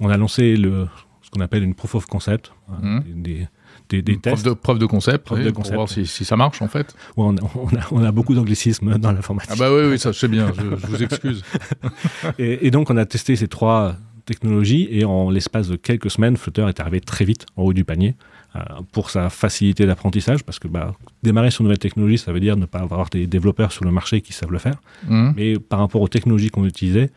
on 0.03 0.11
a 0.11 0.17
lancé 0.19 0.57
le, 0.57 0.87
ce 1.23 1.31
qu'on 1.31 1.41
appelle 1.41 1.63
une 1.63 1.75
proof 1.75 1.95
of 1.95 2.07
concept, 2.07 2.53
hein, 2.71 2.75
Mhm. 2.83 3.23
des, 3.23 3.49
des, 3.89 4.03
des 4.03 4.13
preuve 4.19 4.35
tests. 4.35 4.45
de, 4.47 4.53
preuve 4.53 4.79
de 4.79 4.85
concept, 4.85 5.25
Preuve 5.25 5.39
oui, 5.39 5.45
de 5.47 5.51
pour 5.51 5.65
voir 5.73 5.89
si, 5.89 6.07
si 6.07 6.27
ça 6.27 6.37
marche 6.37 6.61
en 6.61 6.69
fait. 6.69 6.95
Ouais, 7.17 7.25
on, 7.27 7.37
a, 7.39 7.41
on, 7.55 7.69
a, 7.75 7.81
on 7.91 8.05
a 8.05 8.13
beaucoup 8.13 8.35
d'anglicisme 8.35 8.99
dans 8.99 9.13
l'informatique. 9.13 9.53
Ah 9.55 9.59
bah 9.59 9.73
oui, 9.75 9.89
oui, 9.91 9.99
ça 9.99 10.13
je 10.13 10.19
sais 10.19 10.29
bien, 10.29 10.53
je, 10.55 10.61
je 10.77 10.87
vous 10.87 11.03
excuse. 11.03 11.43
Et, 12.39 12.67
et 12.67 12.71
donc, 12.71 12.91
on 12.91 12.97
a 12.99 13.07
testé 13.07 13.35
ces 13.35 13.49
trois 13.49 13.97
technologies 14.29 14.87
et 14.91 15.05
en 15.05 15.31
l'espace 15.31 15.67
de 15.69 15.77
quelques 15.77 16.11
semaines, 16.11 16.37
Flutter 16.37 16.67
est 16.69 16.79
arrivé 16.81 17.01
très 17.01 17.25
vite 17.25 17.47
en 17.57 17.63
haut 17.65 17.73
du 17.73 17.85
panier 17.85 18.15
euh, 18.57 18.61
pour 18.93 19.11
sa 19.11 19.29
facilité 19.31 19.87
d'apprentissage 19.87 20.45
parce 20.45 20.59
que 20.59 20.69
bah, 20.69 20.95
démarrer 21.23 21.51
sur 21.51 21.63
une 21.63 21.67
nouvelle 21.67 21.79
technologie, 21.89 22.19
ça 22.19 22.33
veut 22.33 22.41
dire 22.41 22.57
ne 22.57 22.67
pas 22.67 22.81
avoir 22.81 23.09
des 23.11 23.27
développeurs 23.27 23.73
sur 23.73 23.85
le 23.85 23.91
marché 23.91 24.21
qui 24.21 24.33
savent 24.33 24.53
le 24.53 24.59
faire. 24.59 24.77
Mhm. 25.09 25.35
Mais 25.37 25.59
par 25.59 25.79
rapport 25.81 26.01
aux 26.03 26.09
technologies 26.09 26.51
qu'on 26.51 26.65
utilisait, 26.67 27.11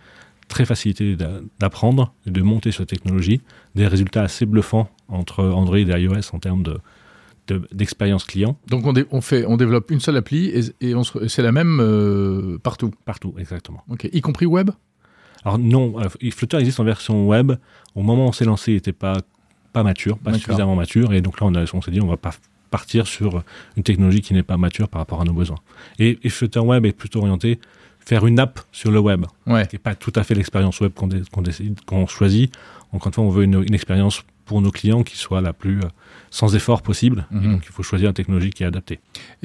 très 0.48 0.66
facilité 0.66 1.16
d'a- 1.16 1.40
d'apprendre 1.60 2.14
et 2.28 2.32
de 2.32 2.42
monter 2.42 2.72
sur 2.72 2.82
la 2.82 2.88
technologie, 2.88 3.42
des 3.76 3.88
résultats 3.88 4.24
assez 4.24 4.46
bluffants 4.46 4.90
entre 5.08 5.44
Android 5.44 5.78
et 5.78 6.02
iOS 6.04 6.34
en 6.34 6.40
termes 6.40 6.64
de 6.64 6.78
de- 7.48 7.68
d'expérience 7.74 8.24
client 8.24 8.56
Donc 8.70 8.86
on, 9.12 9.22
fait, 9.22 9.46
on 9.48 9.58
développe 9.58 9.90
une 9.92 10.00
seule 10.00 10.16
appli 10.18 10.46
et, 10.50 10.62
c'est 11.28 11.42
la 11.42 11.52
même 11.52 11.80
euh, 11.82 12.58
partout, 12.62 12.92
partout, 13.04 13.34
exactement. 13.38 13.84
Ok. 13.90 14.08
y 14.14 14.22
compris 14.22 14.46
web? 14.46 14.70
Alors 15.44 15.58
non, 15.60 15.96
euh, 16.00 16.30
Flutter 16.32 16.58
existe 16.58 16.80
en 16.80 16.84
version 16.84 17.28
web. 17.28 17.54
Au 17.96 18.02
moment 18.04 18.26
où 18.26 18.30
on 18.30 18.32
s'est 18.32 18.46
lancé, 18.46 18.72
il 18.72 18.76
n'était 18.76 18.92
pas, 18.94 19.18
pas 19.74 19.84
mature, 19.84 20.18
pas 20.18 20.32
suffisamment 20.40 20.76
mature. 20.76 21.14
Et 21.14 21.22
donc 21.22 21.40
là, 21.40 21.48
on, 21.48 21.56
a- 21.56 21.66
on 21.74 21.82
s'est 21.82 21.92
dit, 21.92 22.02
on 22.02 22.08
va 22.08 22.18
pas 22.18 22.34
partir 22.70 23.08
sur 23.08 23.44
une 23.76 23.84
technologie 23.84 24.22
qui 24.22 24.34
n'est 24.34 24.44
pas 24.44 24.58
mature 24.58 24.88
par 24.88 25.00
rapport 25.02 25.20
à 25.22 25.24
nos 25.26 25.34
besoins. 25.34 25.58
Et, 26.00 26.20
et 26.24 26.30
Flutter 26.30 26.60
Web 26.60 26.86
est 26.86 26.94
plutôt 26.94 27.20
orienté 27.20 27.60
faire 28.00 28.26
une 28.26 28.40
app 28.40 28.60
sur 28.72 28.92
le 28.92 29.00
web, 29.00 29.26
Ouais. 29.46 29.68
qui 29.68 29.76
n'est 29.76 29.80
pas 29.80 29.94
tout 29.96 30.14
à 30.16 30.24
fait 30.24 30.34
l'expérience 30.36 30.80
web 30.80 30.92
qu'on 30.94 31.08
dé- 31.08 31.22
qu'on 31.32 31.42
décide, 31.42 31.80
qu'on 31.86 32.08
choisit. 32.08 32.54
Encore 32.94 33.08
une 33.08 33.14
fois, 33.14 33.24
on 33.26 33.30
veut 33.30 33.44
une, 33.44 33.62
une 33.68 33.74
expérience 33.74 34.24
pour 34.52 34.62
nos 34.62 34.72
clients 34.72 35.04
qui 35.04 35.16
soit 35.16 35.40
la 35.40 35.54
plus 35.54 35.78
euh, 35.80 35.88
sans 36.30 36.56
effort 36.56 36.82
possible. 36.82 37.26
Et 37.32 37.36
Mhm. 37.36 37.52
donc, 37.54 37.62
il 37.66 37.72
faut 37.72 37.84
choisir 37.84 38.10
une 38.10 38.14
technologie 38.14 38.50
qui 38.50 38.64
est 38.64 38.66
adaptée. 38.66 39.00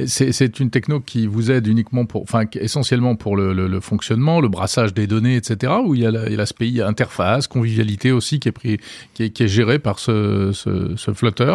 C'est 0.06 0.58
une 0.58 0.70
techno 0.70 0.98
qui 1.00 1.28
vous 1.28 1.50
aide 1.52 1.66
uniquement 1.68 2.06
pour, 2.06 2.22
enfin, 2.22 2.42
essentiellement 2.54 3.14
pour 3.14 3.36
le, 3.36 3.52
le- 3.52 3.68
le 3.68 3.80
fonctionnement, 3.80 4.40
le 4.40 4.48
brassage 4.48 4.92
des 4.94 5.06
données, 5.06 5.36
etc. 5.36 5.74
Ou 5.84 5.94
il 5.94 6.00
y 6.00 6.06
a 6.06 6.10
l'aspect 6.10 6.80
interface, 6.82 7.46
convivialité 7.46 8.10
aussi 8.10 8.40
qui 8.40 8.48
est 8.48 8.52
pris, 8.60 8.78
qui 9.14 9.22
est, 9.24 9.30
qui 9.30 9.44
est 9.44 9.48
géré 9.48 9.78
par 9.78 10.00
ce, 10.00 10.50
ce, 10.52 10.94
ce 10.96 11.12
Flutter. 11.14 11.54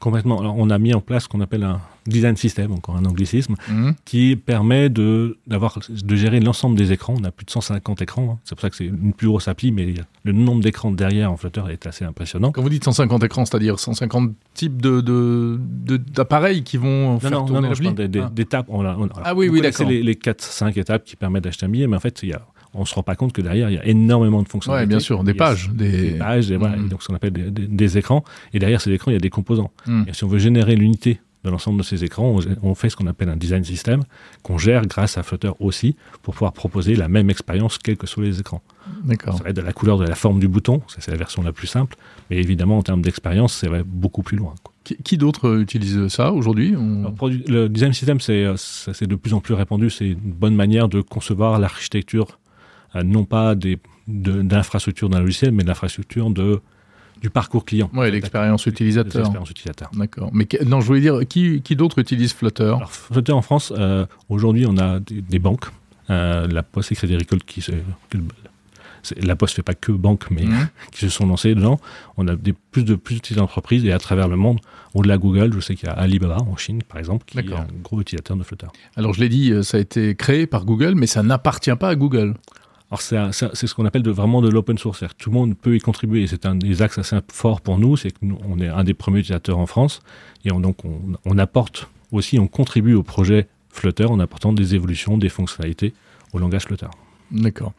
Complètement. 0.00 0.38
Alors, 0.40 0.54
on 0.56 0.70
a 0.70 0.78
mis 0.78 0.94
en 0.94 1.00
place 1.00 1.24
ce 1.24 1.28
qu'on 1.28 1.40
appelle 1.40 1.64
un 1.64 1.80
design 2.06 2.36
system, 2.36 2.70
encore 2.72 2.96
un 2.96 3.04
anglicisme, 3.04 3.56
Mhm. 3.68 3.94
qui 4.04 4.36
permet 4.36 4.88
de, 4.88 5.36
d'avoir, 5.48 5.78
de 5.90 6.16
gérer 6.16 6.38
l'ensemble 6.38 6.76
des 6.78 6.92
écrans. 6.92 7.14
On 7.20 7.24
a 7.24 7.32
plus 7.32 7.44
de 7.44 7.50
150 7.50 8.00
écrans. 8.00 8.34
hein. 8.34 8.38
C'est 8.44 8.54
pour 8.54 8.62
ça 8.62 8.70
que 8.70 8.76
c'est 8.76 8.86
une 8.86 9.12
plus 9.12 9.26
grosse 9.26 9.48
appli, 9.48 9.72
mais 9.72 9.92
le 10.22 10.32
nombre 10.32 10.62
d'écrans 10.62 10.92
derrière 10.92 11.32
en 11.32 11.36
Flutter 11.36 11.62
est 11.70 11.86
assez 11.86 12.04
impressionnant. 12.04 12.52
Quand 12.52 12.62
vous 12.62 12.68
dites 12.70 12.84
150 12.84 13.24
écrans, 13.24 13.44
c'est-à-dire 13.44 13.78
150 13.80 14.30
types 14.54 14.80
de, 14.80 15.00
de, 15.00 15.58
de- 15.60 15.96
d'appareils 15.96 16.62
qui 16.62 16.76
vont 16.76 17.14
Non, 17.14 17.20
faire 17.20 17.30
non, 17.32 17.40
non, 17.40 17.46
tourner 17.46 17.68
non, 17.68 17.74
je 17.74 17.82
l'appli 17.82 17.94
parle 17.96 17.96
des, 17.96 18.08
des- 18.08 18.20
Ah. 18.24 18.30
d'étapes. 18.32 18.66
On 18.68 18.84
a- 18.86 18.96
on- 18.96 19.08
Ah 19.24 19.34
oui, 19.34 19.48
oui, 19.48 19.60
d'accord. 19.60 19.88
Les, 19.88 20.02
les 20.02 20.14
4-5 20.14 20.76
étapes 20.78 21.04
qui 21.04 21.16
permettent 21.16 21.44
d'acheter 21.44 21.66
un 21.66 21.70
billet, 21.70 21.88
mais 21.88 21.96
en 21.96 22.00
fait, 22.00 22.20
il 22.22 22.28
y 22.28 22.32
a, 22.32 22.42
on 22.78 22.84
se 22.84 22.94
rend 22.94 23.02
pas 23.02 23.16
compte 23.16 23.32
que 23.32 23.42
derrière, 23.42 23.70
il 23.70 23.74
y 23.74 23.78
a 23.78 23.86
énormément 23.86 24.42
de 24.42 24.48
fonctionnalités. 24.48 24.84
Ouais, 24.84 24.88
bien 24.88 25.00
sûr, 25.00 25.24
des 25.24 25.34
pages, 25.34 25.70
des, 25.72 26.12
Des 26.12 26.18
pages, 26.18 26.50
voilà, 26.52 26.76
Mhm. 26.76 26.86
et 26.86 26.88
donc 26.88 27.02
ce 27.02 27.08
qu'on 27.08 27.14
appelle 27.14 27.32
des, 27.32 27.98
écrans. 27.98 28.24
Et 28.54 28.58
derrière 28.58 28.80
ces 28.80 28.92
écrans, 28.92 29.10
il 29.10 29.14
y 29.14 29.16
a 29.16 29.20
des 29.20 29.30
composants. 29.30 29.70
Mhm. 29.86 30.04
Et 30.08 30.12
si 30.14 30.24
on 30.24 30.28
veut 30.28 30.38
générer 30.38 30.76
l'unité 30.76 31.20
de 31.44 31.50
l'ensemble 31.50 31.78
de 31.78 31.84
ces 31.84 32.02
écrans, 32.04 32.36
on, 32.62 32.68
on 32.70 32.74
fait 32.74 32.90
ce 32.90 32.96
qu'on 32.96 33.06
appelle 33.06 33.28
un 33.28 33.36
design 33.36 33.62
system 33.64 34.02
qu'on 34.42 34.58
gère 34.58 34.86
grâce 34.86 35.16
à 35.18 35.22
Flutter 35.22 35.50
aussi 35.60 35.94
pour 36.22 36.34
pouvoir 36.34 36.52
proposer 36.52 36.96
la 36.96 37.08
même 37.08 37.30
expérience 37.30 37.78
quels 37.78 37.96
que 37.96 38.06
soient 38.08 38.24
les 38.24 38.40
écrans. 38.40 38.60
D'accord. 39.04 39.36
Ça 39.38 39.44
va 39.44 39.50
être 39.50 39.56
de 39.56 39.60
la 39.62 39.72
couleur 39.72 39.98
de 39.98 40.04
la 40.04 40.16
forme 40.16 40.40
du 40.40 40.48
bouton, 40.48 40.82
ça 40.88 40.96
c'est 41.00 41.10
la 41.12 41.16
version 41.16 41.42
la 41.42 41.52
plus 41.52 41.66
simple, 41.68 41.96
mais 42.30 42.38
évidemment 42.38 42.78
en 42.78 42.82
termes 42.82 43.02
d'expérience, 43.02 43.54
ça 43.54 43.68
va 43.68 43.82
beaucoup 43.84 44.22
plus 44.22 44.36
loin. 44.36 44.54
quoi. 44.64 44.72
Qui, 44.82 44.96
qui 45.04 45.16
d'autre 45.18 45.48
euh, 45.48 45.60
utilise 45.60 46.08
ça 46.08 46.32
aujourd'hui 46.32 46.74
On- 46.76 47.12
le 47.46 47.68
design 47.68 47.92
system, 47.92 48.20
c'est 48.20 48.44
euh, 48.44 48.54
c'est 48.56 49.06
de 49.06 49.14
plus 49.14 49.34
en 49.34 49.40
plus 49.40 49.52
répandu, 49.54 49.90
c'est 49.90 50.08
une 50.08 50.18
bonne 50.32 50.54
manière 50.56 50.88
de 50.88 51.02
concevoir 51.02 51.58
l'architecture, 51.60 52.37
non 53.04 53.24
pas 53.24 53.54
des, 53.54 53.78
de, 54.06 54.42
d'infrastructure 54.42 55.08
d'un 55.08 55.20
logiciel, 55.20 55.52
mais 55.52 55.62
de 55.62 55.68
l'infrastructure 55.68 56.30
de, 56.30 56.60
du 57.20 57.30
parcours 57.30 57.64
client. 57.64 57.90
Ouais, 57.94 58.10
l'expérience 58.10 58.66
utilisateur. 58.66 59.30
utilisateurs. 59.50 59.90
D'accord. 59.94 60.30
Mais 60.32 60.46
non, 60.66 60.80
je 60.80 60.86
voulais 60.86 61.00
dire, 61.00 61.18
qui, 61.28 61.62
qui 61.62 61.76
d'autre 61.76 61.98
utilise 61.98 62.32
Flutter? 62.32 62.64
Alors, 62.64 62.90
Flutter 62.92 63.32
en 63.32 63.42
France, 63.42 63.72
euh, 63.76 64.06
aujourd'hui, 64.28 64.66
on 64.68 64.76
a 64.78 65.00
des, 65.00 65.20
des 65.22 65.38
banques, 65.38 65.66
euh, 66.10 66.46
la 66.48 66.62
Poste 66.62 66.92
et 66.92 66.94
Crédit 66.94 67.14
Agricole 67.14 67.42
qui 67.44 67.60
se, 67.60 67.72
la 69.20 69.36
Poste 69.36 69.54
fait 69.56 69.62
pas 69.62 69.74
que 69.74 69.92
banque, 69.92 70.30
mais 70.30 70.42
Mhm. 70.44 70.68
qui 70.92 71.00
se 71.00 71.08
sont 71.08 71.26
lancés 71.26 71.54
dedans. 71.54 71.78
On 72.16 72.26
a 72.28 72.36
des, 72.36 72.52
plus 72.52 72.84
de 72.84 72.94
plus 72.94 73.16
petites 73.16 73.38
entreprises 73.38 73.84
et 73.84 73.92
à 73.92 73.98
travers 73.98 74.28
le 74.28 74.36
monde, 74.36 74.58
au-delà 74.94 75.16
de 75.16 75.22
Google, 75.22 75.52
je 75.54 75.60
sais 75.60 75.74
qu'il 75.74 75.88
y 75.88 75.90
a 75.90 75.94
Alibaba 75.94 76.38
en 76.38 76.56
Chine, 76.56 76.82
par 76.82 76.98
exemple, 76.98 77.24
qui 77.26 77.38
est 77.38 77.52
un 77.52 77.66
gros 77.82 78.00
utilisateur 78.00 78.36
de 78.36 78.42
Flutter. 78.42 78.66
Alors, 78.96 79.12
je 79.14 79.20
l'ai 79.20 79.28
dit, 79.28 79.52
euh, 79.52 79.62
ça 79.62 79.76
a 79.76 79.80
été 79.80 80.14
créé 80.14 80.46
par 80.46 80.64
Google, 80.64 80.94
mais 80.94 81.06
ça 81.06 81.22
n'appartient 81.22 81.74
pas 81.78 81.88
à 81.90 81.94
Google. 81.94 82.34
Alors 82.90 83.02
c'est 83.02 83.66
ce 83.66 83.74
qu'on 83.74 83.84
appelle 83.84 84.02
de, 84.02 84.10
vraiment 84.10 84.40
de 84.40 84.48
l'open 84.48 84.78
source, 84.78 84.98
c'est-à-dire 85.00 85.16
que 85.16 85.22
tout 85.22 85.30
le 85.30 85.34
monde 85.34 85.54
peut 85.56 85.76
y 85.76 85.78
contribuer. 85.80 86.26
C'est 86.26 86.46
un 86.46 86.54
des 86.54 86.80
axes 86.80 86.96
assez 86.98 87.16
forts 87.30 87.60
pour 87.60 87.78
nous, 87.78 87.96
c'est 87.98 88.10
que 88.12 88.18
nous, 88.22 88.38
on 88.48 88.58
est 88.60 88.68
un 88.68 88.82
des 88.82 88.94
premiers 88.94 89.18
utilisateurs 89.18 89.58
en 89.58 89.66
France 89.66 90.00
et 90.46 90.52
on, 90.52 90.60
donc 90.60 90.84
on, 90.86 90.98
on 91.26 91.36
apporte 91.38 91.88
aussi, 92.12 92.38
on 92.38 92.46
contribue 92.48 92.94
au 92.94 93.02
projet 93.02 93.46
Flutter 93.70 94.06
en 94.06 94.18
apportant 94.18 94.54
des 94.54 94.74
évolutions, 94.74 95.18
des 95.18 95.28
fonctionnalités 95.28 95.92
au 96.32 96.38
langage 96.38 96.62
Flutter. 96.64 96.86
D'accord. 97.30 97.74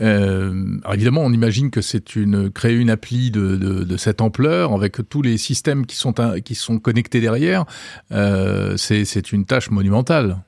Euh, 0.00 0.78
alors 0.82 0.94
évidemment, 0.94 1.20
on 1.22 1.32
imagine 1.34 1.70
que 1.70 1.82
c'est 1.82 2.16
une 2.16 2.50
créer 2.50 2.74
une 2.76 2.88
appli 2.88 3.30
de, 3.30 3.56
de, 3.56 3.84
de 3.84 3.96
cette 3.98 4.22
ampleur 4.22 4.72
avec 4.72 5.06
tous 5.10 5.20
les 5.20 5.36
systèmes 5.36 5.84
qui 5.84 5.96
sont 5.96 6.18
un- 6.18 6.40
qui 6.40 6.54
sont 6.54 6.78
connectés 6.78 7.20
derrière. 7.20 7.66
Euh, 8.12 8.78
c'est 8.78 9.04
c'est 9.04 9.32
une 9.32 9.44
tâche 9.44 9.70
monumentale. 9.70 10.38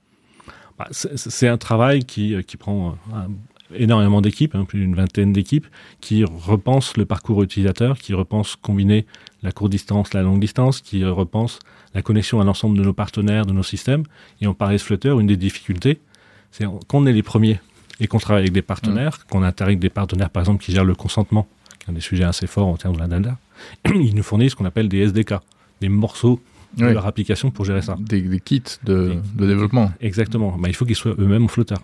Bah, 0.79 0.87
c'est- 0.93 1.49
un 1.49 1.59
travail 1.59 2.05
qui, 2.07 2.35
euh, 2.35 2.41
qui 2.43 2.57
prend 2.57 2.97
un- 3.12 3.29
énormément 3.75 4.21
d'équipes, 4.21 4.55
hein, 4.55 4.65
plus 4.65 4.81
d'une 4.81 4.95
vingtaine 4.95 5.33
d'équipes, 5.33 5.67
qui 6.01 6.25
repensent 6.25 6.97
le 6.97 7.05
parcours 7.05 7.43
utilisateur, 7.43 7.99
qui 7.99 8.15
repensent 8.15 8.57
combiner 8.61 9.07
la 9.43 9.53
courte 9.53 9.71
distance, 9.73 10.15
la 10.15 10.23
longue 10.23 10.41
distance, 10.41 10.81
qui 10.81 11.05
repensent 11.05 11.59
la 11.95 12.03
connexion 12.03 12.41
à 12.41 12.45
l'ensemble 12.45 12.77
de 12.79 12.83
nos 12.83 12.93
partenaires, 12.93 13.47
de 13.47 13.53
nos 13.53 13.63
systèmes. 13.63 14.05
Et 14.41 14.47
on 14.47 14.55
parlait 14.55 14.77
de 14.77 14.83
Flutter, 14.83 15.11
une 15.11 15.27
des 15.27 15.37
difficultés, 15.37 16.01
c'est 16.51 16.65
qu'on 16.89 17.07
est 17.07 17.13
les 17.13 17.23
premiers 17.23 17.61
et 18.01 18.07
qu'on 18.07 18.19
travaille 18.19 18.43
avec 18.43 18.53
des 18.53 18.63
partenaires, 18.63 19.27
qu'on 19.27 19.43
intègre 19.43 19.81
des 19.81 19.89
partenaires, 19.91 20.31
par 20.31 20.43
exemple, 20.43 20.63
qui 20.65 20.73
gèrent 20.73 20.85
le 20.85 20.95
consentement, 20.95 21.47
qui 21.79 21.87
est 21.87 21.91
un 21.91 21.95
des 21.95 22.01
sujets 22.01 22.25
assez 22.25 22.47
forts 22.47 22.69
en 22.69 22.77
termes 22.77 22.95
de 22.95 23.01
la 23.01 23.09
data. 23.09 23.37
Ils 23.87 24.15
nous 24.15 24.23
fournissent 24.23 24.53
ce 24.53 24.57
qu'on 24.57 24.65
appelle 24.65 24.89
des 24.89 24.99
SDK, 25.09 25.35
des 25.81 25.89
morceaux 25.89 26.41
de 26.77 26.87
Oui. 26.87 26.93
leur 26.93 27.07
application 27.07 27.51
pour 27.51 27.65
gérer 27.65 27.83
ça. 27.83 27.97
Des, 27.99 28.21
des 28.21 28.41
kits 28.41 28.63
de, 28.85 29.17
de 29.35 29.47
développement. 29.47 29.91
Exactement. 30.01 30.57
Bah, 30.59 30.69
il 30.69 30.75
faut 30.75 30.85
qu'ils 30.85 30.97
soient 30.97 31.15
eux-mêmes 31.19 31.49
Flutter. 31.49 31.75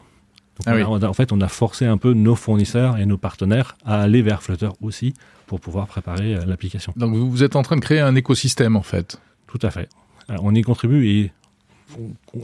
Donc 0.58 0.66
Ah 0.66 0.70
on 0.70 0.72
a- 0.72 0.76
oui. 0.76 0.82
on 0.88 1.02
a- 1.02 1.08
en 1.08 1.12
fait, 1.14 1.32
on 1.32 1.40
a 1.40 1.48
forcé 1.48 1.84
un 1.86 1.96
peu 1.96 2.12
nos 2.12 2.36
fournisseurs 2.36 2.98
et 2.98 3.06
nos 3.06 3.18
partenaires 3.18 3.76
à 3.84 4.00
aller 4.02 4.22
vers 4.22 4.42
Flutter 4.42 4.68
aussi 4.80 5.14
pour 5.46 5.60
pouvoir 5.60 5.86
préparer 5.86 6.36
euh, 6.36 6.44
l'application. 6.46 6.92
Donc 6.96 7.14
vous, 7.14 7.42
êtes 7.42 7.56
en 7.56 7.62
train 7.62 7.76
de 7.76 7.80
créer 7.80 8.00
un 8.00 8.14
écosystème 8.14 8.76
en 8.76 8.82
fait. 8.82 9.20
Tout 9.46 9.58
à 9.62 9.70
fait. 9.70 9.88
On 10.28 10.54
y 10.54 10.62
contribue 10.62 11.06
et 11.08 11.32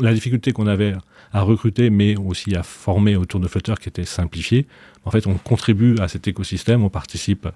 la 0.01 0.13
difficulté 0.13 0.53
qu'on 0.53 0.67
avait 0.67 0.95
à 1.33 1.41
recruter, 1.43 1.91
mais 1.91 2.17
aussi 2.17 2.55
à 2.55 2.63
former 2.63 3.17
autour 3.17 3.41
de 3.41 3.49
Flutter 3.49 3.75
qui 3.81 3.89
était 3.89 4.05
simplifiée, 4.05 4.67
en 5.05 5.11
fait, 5.11 5.27
on 5.27 5.35
contribue 5.35 5.97
à 6.01 6.09
cet 6.09 6.29
écosystème, 6.29 6.83
on 6.85 6.91
participe 6.91 7.49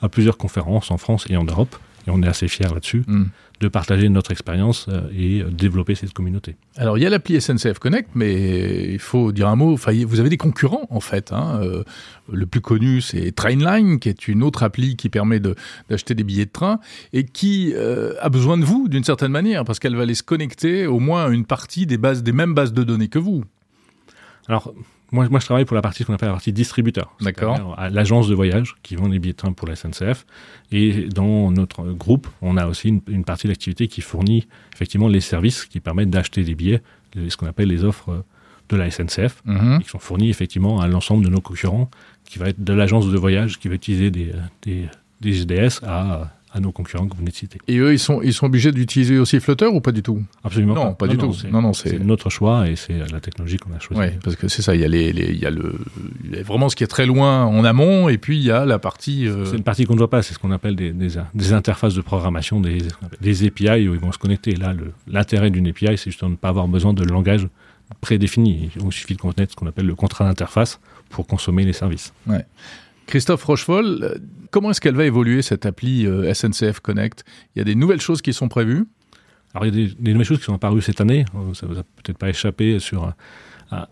à 0.00 0.08
plusieurs 0.08 0.36
conférences 0.38 0.90
en 0.90 0.98
France 0.98 1.26
et 1.28 1.36
en 1.36 1.44
Europe, 1.44 1.76
et 2.06 2.10
on 2.10 2.22
est 2.22 2.28
assez 2.28 2.48
fiers 2.48 2.66
là-dessus 2.72 3.02
Hmm. 3.06 3.24
de 3.60 3.68
partager 3.68 4.08
notre 4.08 4.30
expérience 4.32 4.86
euh, 4.88 5.02
et 5.16 5.40
euh, 5.42 5.50
développer 5.50 5.94
cette 5.94 6.12
communauté. 6.12 6.56
Alors 6.76 6.98
il 6.98 7.02
y 7.02 7.06
a 7.06 7.10
l'appli 7.10 7.40
SNCF 7.40 7.78
Connect, 7.78 8.10
mais 8.14 8.92
il 8.92 8.98
faut 8.98 9.30
dire 9.32 9.48
un 9.48 9.56
mot. 9.56 9.72
Enfin, 9.72 9.92
vous 10.04 10.18
avez 10.20 10.28
des 10.30 10.36
concurrents 10.36 10.86
en 10.90 11.00
fait. 11.00 11.32
hein. 11.32 11.60
Euh, 11.62 11.84
le 12.32 12.46
plus 12.46 12.60
connu, 12.60 13.00
c'est 13.00 13.30
Trainline, 13.32 13.98
qui 14.00 14.08
est 14.08 14.26
une 14.28 14.42
autre 14.42 14.62
appli 14.62 14.96
qui 14.96 15.08
permet 15.08 15.38
de- 15.40 15.54
d'acheter 15.90 16.14
des 16.14 16.24
billets 16.24 16.46
de 16.46 16.50
train 16.50 16.80
et 17.12 17.24
qui 17.24 17.72
euh, 17.74 18.14
a 18.20 18.28
besoin 18.30 18.58
de 18.58 18.64
vous 18.64 18.88
d'une 18.88 19.04
certaine 19.04 19.32
manière 19.32 19.64
parce 19.64 19.78
qu'elle 19.78 19.94
va 19.96 20.02
aller 20.02 20.14
se 20.14 20.22
connecter 20.24 20.86
au 20.86 20.98
moins 20.98 21.26
à 21.26 21.28
une 21.28 21.44
partie 21.44 21.86
des 21.86 21.98
bases, 21.98 22.22
des 22.22 22.32
mêmes 22.32 22.54
bases 22.54 22.72
de 22.72 22.82
données 22.82 23.08
que 23.08 23.18
vous. 23.20 23.44
Alors, 24.48 24.74
moi, 25.12 25.28
moi, 25.28 25.38
je 25.40 25.44
travaille 25.44 25.64
pour 25.64 25.76
la 25.76 25.82
partie 25.82 26.04
qu'on 26.04 26.14
appelle 26.14 26.28
la 26.28 26.34
partie 26.34 26.52
distributeur. 26.52 27.14
D'accord. 27.20 27.74
À 27.78 27.90
l'agence 27.90 28.28
de 28.28 28.34
voyage 28.34 28.74
qui 28.82 28.96
vend 28.96 29.08
les 29.08 29.18
billets 29.18 29.32
de 29.34 29.36
train 29.36 29.52
pour 29.52 29.68
la 29.68 29.76
SNCF. 29.76 30.26
Et 30.72 31.04
dans 31.08 31.50
notre 31.50 31.84
groupe, 31.92 32.26
on 32.40 32.56
a 32.56 32.66
aussi 32.66 32.88
une, 32.88 33.00
une 33.08 33.24
partie 33.24 33.46
d'activité 33.46 33.86
qui 33.88 34.00
fournit 34.00 34.48
effectivement 34.74 35.08
les 35.08 35.20
services 35.20 35.66
qui 35.66 35.80
permettent 35.80 36.10
d'acheter 36.10 36.42
des 36.42 36.54
billets, 36.54 36.82
ce 37.14 37.36
qu'on 37.36 37.46
appelle 37.46 37.68
les 37.68 37.84
offres 37.84 38.24
de 38.68 38.76
la 38.76 38.90
SNCF, 38.90 39.42
Mhm. 39.44 39.78
et 39.80 39.84
qui 39.84 39.90
sont 39.90 39.98
fournis 39.98 40.30
effectivement 40.30 40.80
à 40.80 40.88
l'ensemble 40.88 41.24
de 41.24 41.30
nos 41.30 41.40
concurrents, 41.42 41.90
qui 42.24 42.38
va 42.38 42.48
être 42.48 42.62
de 42.64 42.72
l'agence 42.72 43.10
de 43.10 43.18
voyage 43.18 43.58
qui 43.58 43.68
va 43.68 43.74
utiliser 43.74 44.10
des, 44.10 44.30
euh, 44.30 44.38
des, 44.62 44.88
des 45.20 45.32
GDS 45.32 45.80
à, 45.82 46.32
à 46.54 46.60
nos 46.60 46.70
concurrents 46.70 47.06
que 47.06 47.12
vous 47.12 47.20
venez 47.20 47.30
de 47.30 47.34
citer. 47.36 47.58
Et 47.66 47.78
eux, 47.78 47.92
ils 47.92 47.98
sont, 47.98 48.20
ils 48.22 48.34
sont 48.34 48.46
obligés 48.46 48.72
d'utiliser 48.72 49.18
aussi 49.18 49.40
Flutter 49.40 49.66
ou 49.66 49.80
pas 49.80 49.90
du 49.92 50.02
tout 50.02 50.22
Absolument 50.44 50.74
Non, 50.74 50.94
pas 50.94 51.06
du 51.08 51.16
tout. 51.16 51.32
c'est- 51.32 51.50
Non, 51.50 51.62
non, 51.62 51.72
c'est- 51.72 51.98
notre 51.98 52.28
choix 52.28 52.68
et 52.68 52.76
c'est 52.76 52.98
la 53.10 53.20
technologie 53.20 53.56
qu'on 53.56 53.72
a 53.72 53.78
choisie. 53.78 54.00
Oui, 54.02 54.18
parce 54.22 54.36
que 54.36 54.48
c'est 54.48 54.60
ça. 54.62 54.74
Il 54.74 54.80
y 54.80 54.84
a 54.84 54.88
les, 54.88 55.12
les- 55.12 55.30
il 55.30 55.38
y 55.38 55.46
a 55.46 55.50
le, 55.50 55.74
il 56.24 56.36
y 56.36 56.38
a 56.38 56.42
vraiment 56.42 56.68
ce 56.68 56.76
qui 56.76 56.84
est 56.84 56.88
très 56.88 57.06
loin 57.06 57.44
en 57.46 57.64
amont, 57.64 58.08
et 58.10 58.18
puis 58.18 58.36
il 58.36 58.42
y 58.44 58.50
a 58.50 58.64
la 58.66 58.78
partie. 58.78 59.26
euh, 59.26 59.46
C'est 59.46 59.56
une 59.56 59.62
partie 59.62 59.86
qu'on 59.86 59.94
ne 59.94 59.98
voit 59.98 60.10
pas, 60.10 60.22
c'est 60.22 60.34
ce 60.34 60.38
qu'on 60.38 60.50
appelle 60.50 60.76
des, 60.76 60.92
des, 60.92 61.08
des 61.34 61.52
interfaces 61.54 61.94
de 61.94 62.02
programmation, 62.02 62.60
des, 62.60 62.78
des 63.20 63.46
API 63.46 63.88
où 63.88 63.94
ils 63.94 64.00
vont 64.00 64.12
se 64.12 64.18
connecter. 64.18 64.54
Là, 64.54 64.74
l'intérêt 65.08 65.50
d'une 65.50 65.66
API, 65.68 65.96
c'est 65.96 66.10
justement 66.10 66.28
de 66.30 66.34
ne 66.34 66.38
pas 66.38 66.48
avoir 66.50 66.68
besoin 66.68 66.92
de 66.92 67.02
langage 67.04 67.48
prédéfini. 68.00 68.70
Il 68.76 68.92
suffit 68.92 69.14
de 69.14 69.20
connaître 69.20 69.52
ce 69.52 69.56
qu'on 69.56 69.66
appelle 69.66 69.86
le 69.86 69.94
contrat 69.94 70.24
d'interface 70.24 70.80
pour 71.10 71.26
consommer 71.26 71.64
les 71.64 71.72
services. 71.72 72.12
Christophe 73.06 73.44
Rochefol, 73.44 73.98
euh, 74.02 74.14
comment 74.50 74.70
est-ce 74.70 74.80
qu'elle 74.80 74.94
va 74.94 75.04
évoluer 75.04 75.42
cette 75.42 75.66
appli 75.66 76.06
euh, 76.06 76.32
SNCF 76.32 76.80
Connect? 76.80 77.24
Il 77.54 77.58
y 77.58 77.62
a 77.62 77.64
des 77.64 77.74
nouvelles 77.74 78.00
choses 78.00 78.22
qui 78.22 78.32
sont 78.32 78.48
prévues? 78.48 78.86
Alors, 79.54 79.66
il 79.66 79.78
y 79.78 79.84
a 79.84 79.94
des, 79.98 80.12
nouvelles 80.12 80.26
choses 80.26 80.38
qui 80.38 80.44
sont 80.44 80.54
apparues 80.54 80.80
cette 80.82 81.00
année. 81.00 81.24
Euh, 81.34 81.54
Ça 81.54 81.66
vous 81.66 81.78
a 81.78 81.82
peut-être 81.82 82.18
pas 82.18 82.30
échappé 82.30 82.78
sur. 82.78 83.12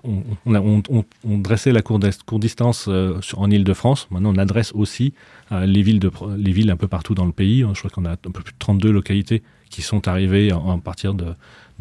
on, 0.04 0.22
on, 0.46 1.38
dressait 1.38 1.72
la 1.72 1.82
cour, 1.82 1.98
d'est- 1.98 2.22
cour 2.22 2.38
distance 2.38 2.88
en 2.88 3.50
Ile-de-France. 3.50 4.08
Maintenant, 4.10 4.32
on 4.34 4.38
adresse 4.38 4.72
aussi 4.74 5.12
les, 5.50 5.82
villes 5.82 6.00
de, 6.00 6.10
les 6.38 6.52
villes 6.52 6.70
un 6.70 6.76
peu 6.76 6.88
partout 6.88 7.14
dans 7.14 7.26
le 7.26 7.32
pays. 7.32 7.60
Je 7.74 7.78
crois 7.78 7.90
qu'on 7.90 8.04
a 8.06 8.12
un 8.12 8.16
peu 8.16 8.30
plus 8.30 8.52
de 8.52 8.58
32 8.58 8.90
localités 8.90 9.42
qui 9.70 9.82
sont 9.82 10.08
arrivées 10.08 10.52
en, 10.52 10.58
en 10.58 10.78
partir 10.78 11.14
de, 11.14 11.34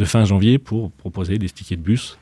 fin 0.05 0.23
janvier 0.23 0.59
pour 0.59 0.91
proposer 0.91 1.37
des 1.37 1.49
tickets 1.49 1.79
de 1.79 1.83
bus, 1.83 2.17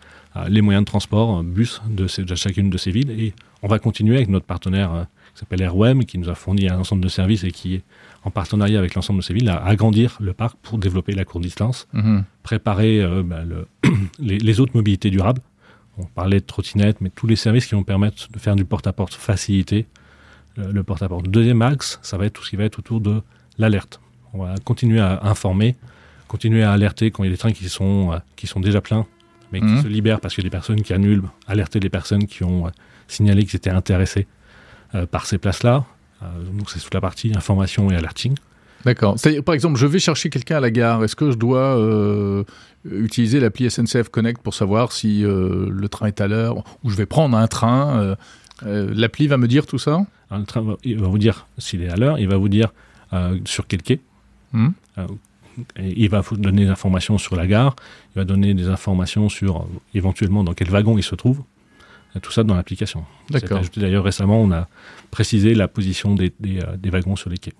les 0.49 0.61
moyens 0.61 0.83
de 0.83 0.87
transport, 0.89 1.39
euh, 1.39 1.43
bus 1.43 1.81
de, 1.89 2.07
ces- 2.07 2.23
de 2.23 2.35
chacune 2.35 2.69
de 2.69 2.77
ces 2.77 2.91
villes. 2.91 3.11
Et 3.11 3.33
on 3.63 3.67
va 3.67 3.79
continuer 3.79 4.15
avec 4.17 4.29
notre 4.29 4.45
partenaire 4.45 4.93
euh, 4.93 5.03
qui 5.33 5.39
s'appelle 5.39 5.61
Airwem, 5.61 6.05
qui 6.05 6.17
nous 6.17 6.29
a 6.29 6.35
fourni 6.35 6.69
un 6.69 6.79
ensemble 6.79 7.03
de 7.03 7.07
services 7.09 7.43
et 7.43 7.51
qui 7.51 7.75
est 7.75 7.83
en 8.23 8.31
partenariat 8.31 8.79
avec 8.79 8.95
l'ensemble 8.95 9.19
de 9.19 9.23
ces 9.25 9.33
villes 9.33 9.49
à 9.49 9.63
agrandir 9.63 10.17
le 10.19 10.33
parc 10.33 10.57
pour 10.61 10.77
développer 10.77 11.13
la 11.13 11.23
courte 11.25 11.43
distance 11.43 11.87
Mhm. 11.93 12.23
préparer 12.43 13.01
euh, 13.01 13.23
bah, 13.23 13.43
le- 13.43 13.67
les, 14.19 14.37
les 14.37 14.59
autres 14.59 14.73
mobilités 14.75 15.09
durables. 15.09 15.41
On 15.99 16.03
parlait 16.05 16.39
de 16.39 16.45
trottinettes, 16.45 17.01
mais 17.01 17.09
tous 17.09 17.25
les 17.27 17.35
services 17.35 17.65
qui 17.65 17.73
vont 17.75 17.83
permettre 17.83 18.27
de 18.31 18.37
faire 18.39 18.55
du 18.55 18.65
porte-à-porte 18.65 19.13
facilité, 19.15 19.87
le, 20.55 20.71
le 20.71 20.83
porte-à-porte. 20.83 21.27
Deuxième 21.27 21.61
axe, 21.61 21.99
ça 22.03 22.17
va 22.17 22.25
être 22.25 22.33
tout 22.33 22.43
ce 22.43 22.49
qui 22.51 22.55
va 22.55 22.65
être 22.65 22.77
autour 22.79 23.01
de 23.01 23.21
l'alerte. 23.57 23.99
On 24.33 24.43
va 24.43 24.53
continuer 24.63 24.99
à 24.99 25.21
informer, 25.23 25.75
continuer 26.27 26.61
à 26.63 26.71
alerter 26.71 27.09
quand 27.09 27.23
il 27.23 27.27
y 27.27 27.29
a 27.29 27.31
des 27.31 27.37
trains 27.37 27.51
qui 27.53 27.67
sont, 27.69 28.11
euh, 28.13 28.17
qui 28.35 28.45
sont 28.45 28.59
déjà 28.59 28.81
pleins, 28.81 29.05
mais 29.51 29.59
qui 29.59 29.65
Mhm. 29.65 29.83
se 29.83 29.87
libèrent 29.87 30.19
parce 30.19 30.33
qu'il 30.35 30.43
y 30.43 30.47
a 30.47 30.49
des 30.49 30.55
personnes 30.55 30.81
qui 30.81 30.93
annulent, 30.93 31.23
alerter 31.47 31.79
les 31.79 31.89
personnes 31.89 32.25
qui 32.27 32.43
ont 32.43 32.67
euh, 32.67 32.69
signalé 33.07 33.45
qu'ils 33.45 33.55
étaient 33.57 33.69
intéressés 33.69 34.27
euh, 34.95 35.05
par 35.05 35.25
ces 35.25 35.37
places-là. 35.37 35.85
Euh, 36.23 36.25
donc 36.57 36.69
c'est 36.69 36.79
toute 36.79 36.93
la 36.93 37.01
partie 37.01 37.31
information 37.35 37.89
et 37.91 37.95
alerting. 37.95 38.35
D'accord. 38.85 39.17
C'est-à-dire, 39.17 39.43
par 39.43 39.55
exemple, 39.55 39.77
je 39.77 39.85
vais 39.87 39.99
chercher 39.99 40.29
quelqu'un 40.29 40.57
à 40.57 40.59
la 40.59 40.71
gare. 40.71 41.03
Est-ce 41.03 41.15
que 41.15 41.31
je 41.31 41.37
dois 41.37 41.77
euh, 41.77 42.43
utiliser 42.89 43.39
l'appli 43.39 43.69
SNCF 43.69 44.09
Connect 44.09 44.41
pour 44.41 44.53
savoir 44.53 44.91
si 44.91 45.23
euh, 45.25 45.67
le 45.69 45.89
train 45.89 46.07
est 46.07 46.21
à 46.21 46.27
l'heure 46.27 46.63
ou 46.83 46.89
je 46.89 46.95
vais 46.95 47.05
prendre 47.07 47.37
un 47.37 47.47
train 47.47 47.99
euh, 47.99 48.15
L'appli 48.95 49.27
va 49.27 49.37
me 49.37 49.47
dire 49.47 49.65
tout 49.67 49.77
ça? 49.77 50.05
Alors, 50.29 50.39
le 50.39 50.45
train 50.45 50.61
va, 50.61 50.77
il 50.83 50.99
va 50.99 51.07
vous 51.07 51.17
dire 51.19 51.45
s'il 51.57 51.81
est 51.83 51.89
à 51.89 51.95
l'heure, 51.95 52.17
il 52.19 52.27
va 52.27 52.37
vous 52.37 52.49
dire 52.49 52.69
sur 53.45 53.67
quel 53.67 53.81
quai, 53.83 53.99
Hmm. 54.53 54.69
Et 55.77 55.93
il 56.03 56.09
va 56.09 56.21
vous 56.21 56.37
donner 56.37 56.65
des 56.65 56.69
informations 56.71 57.17
sur 57.17 57.35
la 57.35 57.47
gare, 57.47 57.75
il 58.15 58.19
va 58.19 58.25
donner 58.25 58.53
des 58.53 58.67
informations 58.67 59.29
sur 59.29 59.57
euh, 59.57 59.65
éventuellement 59.93 60.43
dans 60.43 60.53
quel 60.53 60.69
wagon 60.69 60.97
il 60.97 61.03
se 61.03 61.15
trouve, 61.15 61.41
Euh, 62.15 62.19
tout 62.21 62.31
ça 62.31 62.43
dans 62.43 62.55
l'application. 62.55 63.03
D'accord. 63.29 63.61
D'ailleurs 63.75 64.03
récemment, 64.05 64.39
on 64.41 64.51
a 64.51 64.67
précisé 65.11 65.53
la 65.55 65.67
position 65.67 66.15
des, 66.15 66.31
des, 66.39 66.59
euh, 66.59 66.77
des 66.77 66.89
wagons 66.89 67.17
sur 67.17 67.29
les 67.29 67.37
quais. 67.37 67.53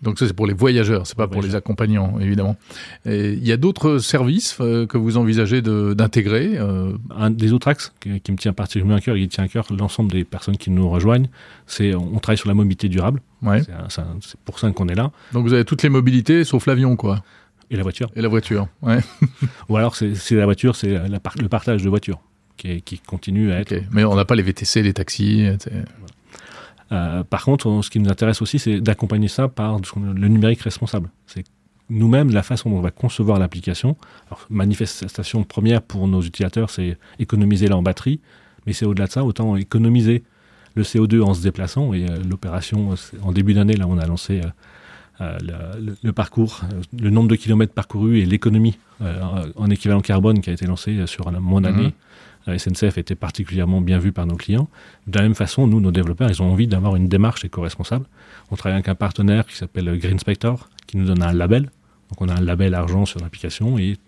Donc 0.00 0.18
ça, 0.18 0.26
c'est 0.28 0.32
pour 0.32 0.46
les 0.46 0.54
voyageurs, 0.54 1.06
c'est 1.08 1.16
pas 1.16 1.26
pour 1.26 1.42
les 1.42 1.56
accompagnants, 1.56 2.20
évidemment. 2.20 2.56
Il 3.04 3.44
y 3.46 3.50
a 3.50 3.56
d'autres 3.56 3.98
services 3.98 4.56
euh, 4.60 4.86
que 4.86 4.96
vous 4.96 5.16
envisagez 5.16 5.60
de- 5.60 5.92
d'intégrer 5.92 6.52
euh, 6.56 6.92
Un 7.16 7.30
des 7.30 7.52
autres 7.52 7.66
axes 7.68 7.92
qui, 8.00 8.20
qui 8.20 8.30
me 8.30 8.36
tient 8.36 8.52
particulièrement 8.52 8.94
à 8.94 9.00
cœur 9.00 9.16
et 9.16 9.20
qui 9.22 9.28
tient 9.28 9.42
à 9.44 9.48
cœur 9.48 9.66
l'ensemble 9.76 10.12
des 10.12 10.22
personnes 10.24 10.56
qui 10.56 10.70
nous 10.70 10.88
rejoignent, 10.88 11.28
c'est 11.66 11.94
on 11.96 12.18
travaille 12.20 12.38
sur 12.38 12.48
la 12.48 12.54
mobilité 12.54 12.88
durable. 12.88 13.20
ouais. 13.42 13.62
C'est 13.88 14.38
pour 14.44 14.58
ça 14.60 14.70
qu'on 14.70 14.86
est 14.88 14.94
là. 14.94 15.10
Donc 15.32 15.44
vous 15.46 15.52
avez 15.52 15.64
toutes 15.64 15.82
les 15.82 15.88
mobilités 15.88 16.44
sauf 16.44 16.66
l'avion, 16.66 16.94
quoi, 16.94 17.24
Et 17.70 17.76
la 17.76 17.82
voiture. 17.82 18.08
et 18.14 18.22
la 18.22 18.28
voiture. 18.28 18.68
Ouais. 18.82 19.00
Ou 19.68 19.76
alors 19.78 19.96
c'est 19.96 20.14
la 20.36 20.44
voiture, 20.44 20.76
c'est 20.76 20.96
par- 21.20 21.34
le 21.40 21.48
partage 21.48 21.82
de 21.82 21.88
voitures 21.88 22.20
qui, 22.56 22.82
continue 23.06 23.50
à 23.52 23.60
être. 23.60 23.74
Mais 23.92 24.04
on 24.04 24.14
n'a 24.14 24.24
pas 24.24 24.36
les 24.36 24.42
VTC, 24.42 24.82
les 24.82 24.92
taxis. 24.92 25.42
etc. 25.44 25.70
Euh, 26.92 27.22
par 27.24 27.44
contre, 27.44 27.66
on- 27.66 27.82
ce 27.82 27.90
qui 27.90 27.98
nous 28.00 28.10
intéresse 28.10 28.40
aussi, 28.42 28.58
c'est 28.58 28.80
d'accompagner 28.80 29.28
ça 29.28 29.48
par 29.48 29.78
le 29.78 30.28
numérique 30.28 30.62
responsable. 30.62 31.10
C'est 31.26 31.44
nous-mêmes 31.90 32.30
la 32.32 32.42
façon 32.42 32.70
dont 32.70 32.76
on 32.78 32.80
va 32.82 32.90
concevoir 32.90 33.38
l'application. 33.38 33.96
Manifestation 34.50 35.44
première 35.44 35.82
pour 35.82 36.08
nos 36.08 36.22
utilisateurs, 36.22 36.70
c'est 36.70 36.98
économiser 37.18 37.70
en 37.72 37.82
batterie, 37.82 38.20
mais 38.66 38.72
c'est 38.72 38.86
au-delà 38.86 39.06
de 39.06 39.12
ça, 39.12 39.24
autant 39.24 39.56
économiser 39.56 40.22
le 40.74 40.82
CO2 40.82 41.22
en 41.22 41.34
se 41.34 41.42
déplaçant. 41.42 41.92
Et 41.92 42.04
euh, 42.08 42.18
l'opération, 42.28 42.92
euh, 42.92 43.18
en 43.22 43.32
début 43.32 43.54
d'année, 43.54 43.74
là, 43.74 43.86
on 43.88 43.98
a 43.98 44.06
lancé 44.06 44.40
le, 46.02 46.12
parcours, 46.12 46.60
le 46.98 47.10
nombre 47.10 47.28
de 47.28 47.34
kilomètres 47.36 47.72
parcourus 47.72 48.20
et 48.20 48.26
l'économie 48.26 48.78
en- 49.00 49.42
en 49.56 49.70
équivalent 49.70 50.00
carbone 50.00 50.40
qui 50.40 50.50
a 50.50 50.52
été 50.52 50.66
lancé 50.66 50.96
euh, 50.96 51.06
sur 51.06 51.30
mon 51.32 51.64
année. 51.64 51.86
Mhm. 51.86 51.92
La 52.48 52.58
SNCF 52.58 52.96
était 52.96 53.14
particulièrement 53.14 53.80
bien 53.82 53.98
vue 53.98 54.12
par 54.12 54.26
nos 54.26 54.36
clients. 54.36 54.68
De 55.06 55.18
la 55.18 55.22
même 55.22 55.34
façon, 55.34 55.66
nous, 55.66 55.80
nos 55.80 55.90
développeurs, 55.90 56.30
ils 56.30 56.42
ont 56.42 56.50
envie 56.50 56.66
d'avoir 56.66 56.96
une 56.96 57.06
démarche 57.06 57.44
éco-responsable. 57.44 58.06
On 58.50 58.56
travaille 58.56 58.76
avec 58.76 58.88
un 58.88 58.94
partenaire 58.94 59.46
qui 59.46 59.56
s'appelle 59.56 59.98
Green 59.98 60.18
Spector, 60.18 60.70
qui 60.86 60.96
nous 60.96 61.04
donne 61.04 61.22
un 61.22 61.32
label. 61.32 61.70
Donc 62.08 62.20
on 62.20 62.28
a 62.28 62.34
un 62.34 62.40
label 62.40 62.74
argent 62.74 63.04
sur 63.04 63.20
l'application 63.20 63.78
et 63.78 63.98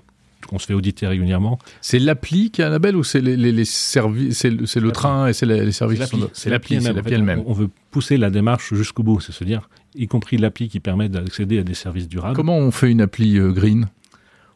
on 0.52 0.58
se 0.58 0.66
fait 0.66 0.74
auditer 0.74 1.06
régulièrement. 1.06 1.58
C'est 1.82 1.98
l'appli 1.98 2.50
qui 2.50 2.62
a 2.62 2.68
un 2.68 2.70
label 2.70 2.96
ou 2.96 3.04
c'est 3.04 3.20
les, 3.20 3.36
les, 3.36 3.52
les 3.52 3.66
services, 3.66 4.38
c'est 4.38 4.80
le, 4.80 4.90
train 4.90 5.26
et 5.26 5.34
c'est 5.34 5.44
les, 5.44 5.70
services 5.70 6.00
C'est 6.32 6.48
l'appli, 6.48 6.76
elle-même. 6.76 7.42
On, 7.46 7.50
on 7.50 7.52
veut 7.52 7.68
pousser 7.90 8.16
la 8.16 8.30
démarche 8.30 8.72
jusqu'au 8.72 9.02
bout, 9.02 9.20
c'est 9.20 9.32
se 9.32 9.44
dire, 9.44 9.68
y 9.94 10.06
compris 10.06 10.38
l'appli 10.38 10.70
qui 10.70 10.80
permet 10.80 11.10
d'accéder 11.10 11.58
à 11.58 11.62
des 11.62 11.74
services 11.74 12.08
durables. 12.08 12.36
Comment 12.36 12.56
on 12.56 12.70
fait 12.70 12.90
une 12.90 13.02
appli 13.02 13.38
euh, 13.38 13.52
green? 13.52 13.88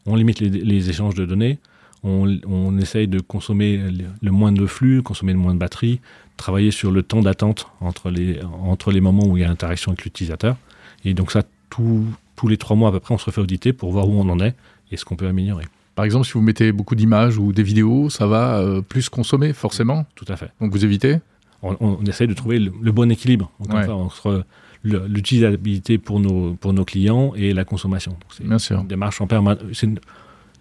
On 0.07 0.15
limite 0.15 0.39
les, 0.39 0.49
les 0.49 0.89
échanges 0.89 1.15
de 1.15 1.25
données. 1.25 1.59
On, 2.05 2.77
essaye 2.77 3.07
de 3.07 3.19
consommer 3.19 3.79
le, 4.21 4.31
moins 4.31 4.51
de 4.51 4.65
flux, 4.67 5.01
consommer 5.01 5.33
le 5.33 5.39
moins 5.39 5.53
de 5.53 5.59
batterie, 5.59 5.99
travailler 6.37 6.71
sur 6.71 6.91
le 6.91 7.01
temps 7.01 7.21
d'attente 7.21 7.67
entre 7.81 8.11
les, 8.11 8.39
entre 8.43 8.91
les 8.91 9.01
moments 9.01 9.25
où 9.25 9.37
il 9.37 9.41
y 9.41 9.43
a 9.43 9.49
interaction 9.49 9.91
avec 9.91 10.03
l'utilisateur. 10.03 10.55
Et 11.03 11.13
donc 11.13 11.31
ça, 11.31 11.41
tous 11.69 12.47
les 12.47 12.57
trois 12.57 12.75
mois 12.75 12.89
à 12.89 12.91
peu 12.91 12.99
près, 12.99 13.13
on 13.13 13.17
se 13.17 13.25
refait 13.25 13.41
auditer 13.41 13.73
pour 13.73 13.91
voir 13.91 14.07
où 14.07 14.13
on 14.13 14.29
en 14.29 14.39
est 14.39 14.55
et 14.91 14.97
ce 14.97 15.05
qu'on 15.05 15.15
peut 15.15 15.27
améliorer. 15.27 15.65
Par 15.95 16.05
exemple, 16.05 16.27
si 16.27 16.33
vous 16.33 16.41
mettez 16.41 16.71
beaucoup 16.71 16.95
d'images 16.95 17.37
ou 17.37 17.53
des 17.53 17.63
vidéos, 17.63 18.09
ça 18.09 18.27
va 18.27 18.59
euh, 18.59 18.81
plus 18.81 19.09
consommer, 19.09 19.53
forcément 19.53 20.05
Tout 20.15 20.25
à 20.27 20.35
fait. 20.35 20.51
Donc 20.61 20.71
vous 20.71 20.85
évitez? 20.85 21.19
On, 21.63 22.03
essaye 22.05 22.27
de 22.27 22.33
trouver 22.33 22.59
le, 22.59 22.91
bon 22.91 23.09
équilibre 23.09 23.51
entre 23.89 24.45
l'utilisabilité 24.83 25.97
pour 25.97 26.19
nos, 26.19 26.53
pour 26.53 26.73
nos 26.73 26.85
clients 26.85 27.33
et 27.35 27.53
la 27.53 27.65
consommation. 27.65 28.17
C'est 28.29 28.45
Bien 28.45 28.59
sûr. 28.59 28.81
une 28.81 28.87
démarche 28.87 29.19
en 29.19 29.25
permanence. 29.25 29.63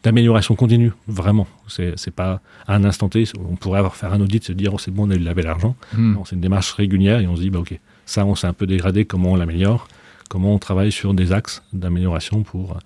C'est 0.04 0.10
d'amélioration 0.10 0.54
continue, 0.54 0.92
vraiment. 1.08 1.46
C'est 1.66 2.10
pas 2.14 2.42
à 2.66 2.74
un 2.74 2.84
instant 2.84 3.08
T, 3.08 3.24
on 3.38 3.56
pourrait 3.56 3.78
avoir 3.78 3.96
faire 3.96 4.12
un 4.12 4.20
audit, 4.20 4.44
se 4.44 4.52
dire 4.52 4.74
oh, 4.74 4.78
c'est 4.78 4.90
bon, 4.90 5.08
on 5.08 5.10
a 5.10 5.14
eu 5.14 5.18
lavé 5.18 5.40
l'argent. 5.40 5.76
Hmm. 5.94 6.16
C'est 6.26 6.34
une 6.34 6.42
démarche 6.42 6.72
régulière 6.72 7.20
et 7.20 7.26
on 7.26 7.36
se 7.36 7.40
dit 7.40 7.48
bah, 7.48 7.60
ok, 7.60 7.80
ça 8.04 8.26
on 8.26 8.34
s'est 8.34 8.46
un 8.46 8.52
peu 8.52 8.66
dégradé, 8.66 9.06
comment 9.06 9.32
on 9.32 9.36
l'améliore, 9.36 9.88
comment 10.28 10.54
on 10.54 10.58
travaille 10.58 10.92
sur 10.92 11.14
des 11.14 11.32
axes 11.32 11.62
d'amélioration 11.72 12.42
pour 12.42 12.76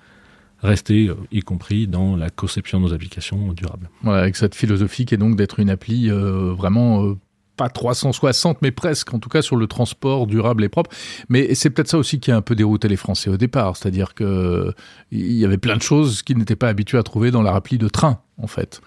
rester, 0.63 1.09
euh, 1.09 1.17
y 1.33 1.41
compris 1.41 1.89
dans 1.89 2.15
la 2.15 2.31
conception 2.31 2.79
de 2.79 2.85
nos 2.85 2.95
applications 2.95 3.53
durables. 3.53 3.91
Voilà, 4.03 4.23
avec 4.23 4.37
cette 4.37 4.55
philosophie 4.55 5.05
qui 5.05 5.15
est 5.15 5.19
donc 5.19 5.35
d'être 5.35 5.59
une 5.59 5.71
appli 5.71 6.11
euh, 6.11 6.53
vraiment 6.53 7.05
euh, 7.05 7.17
pas 7.59 7.69
360, 7.69 8.63
mais 8.63 8.71
presque, 8.71 9.13
en 9.13 9.19
tout 9.19 9.29
cas 9.29 9.43
sur 9.43 9.57
le 9.57 9.67
transport 9.67 10.27
durable 10.27 10.65
et 10.65 10.71
propre. 10.71 10.91
Mais 11.29 11.55
c'est 11.55 11.69
peut-être 11.69 11.89
ça 11.89 11.99
aussi 11.99 12.21
qui 12.21 12.31
a 12.31 12.37
un 12.37 12.41
peu 12.41 12.55
dérouté 12.55 12.89
les 12.89 12.97
Français 12.97 13.29
au 13.29 13.37
départ, 13.37 13.77
c'est-à-dire 13.77 14.15
que 14.15 14.73
il 15.11 15.33
y 15.33 15.45
avait 15.45 15.59
plein 15.59 15.77
de 15.77 15.83
choses 15.83 16.23
qu'ils 16.23 16.39
n'étaient 16.39 16.57
pas 16.57 16.69
habitués 16.69 16.99
à 16.99 17.03
trouver 17.03 17.31
dans 17.31 17.43
la 17.43 17.55
appli 17.55 17.77
de 17.77 17.89
train, 17.89 18.21
en 18.39 18.47
fait. 18.47 18.81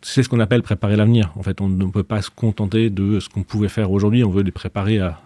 C'est 0.00 0.22
ce 0.22 0.28
qu'on 0.28 0.40
appelle 0.40 0.62
préparer 0.62 0.96
l'avenir. 0.96 1.32
En 1.36 1.42
fait, 1.42 1.60
on 1.60 1.68
ne 1.68 1.86
peut 1.86 2.02
pas 2.02 2.22
se 2.22 2.30
contenter 2.30 2.90
de 2.90 3.20
ce 3.20 3.28
qu'on 3.28 3.42
pouvait 3.42 3.68
faire 3.68 3.90
aujourd'hui. 3.90 4.24
On 4.24 4.30
veut 4.30 4.42
les 4.42 4.52
préparer 4.52 4.98
à, 5.00 5.20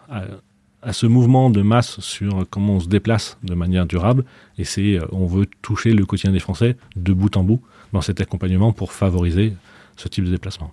à, 0.83 0.93
ce 0.93 1.07
mouvement 1.07 1.51
de 1.51 1.63
masse 1.63 2.01
sur 2.01 2.47
comment 2.51 2.75
on 2.75 2.81
se 2.81 2.89
déplace 2.89 3.39
de 3.43 3.55
manière 3.55 3.87
durable. 3.87 4.25
Et 4.59 4.65
c'est, 4.65 4.99
on 5.13 5.27
veut 5.27 5.47
toucher 5.63 5.93
le 5.93 6.05
quotidien 6.05 6.33
des 6.33 6.41
Français 6.41 6.77
de 6.97 7.13
bout 7.13 7.37
en 7.37 7.45
bout 7.45 7.61
dans 7.93 8.01
cet 8.01 8.21
accompagnement 8.21 8.73
pour 8.73 8.93
favoriser 8.93 9.55
ce 9.97 10.09
type 10.09 10.25
de 10.25 10.31
déplacement. 10.31 10.73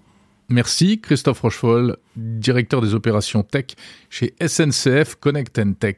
Merci 0.50 1.00
Christophe 1.01 1.42
Rochefol, 1.42 1.98
directeur 2.16 2.82
des 2.82 2.94
opérations 2.94 3.44
tech 3.44 3.75
chez 4.10 4.34
SNCF 4.39 5.16
Connect 5.16 5.60
Tech. 5.80 5.98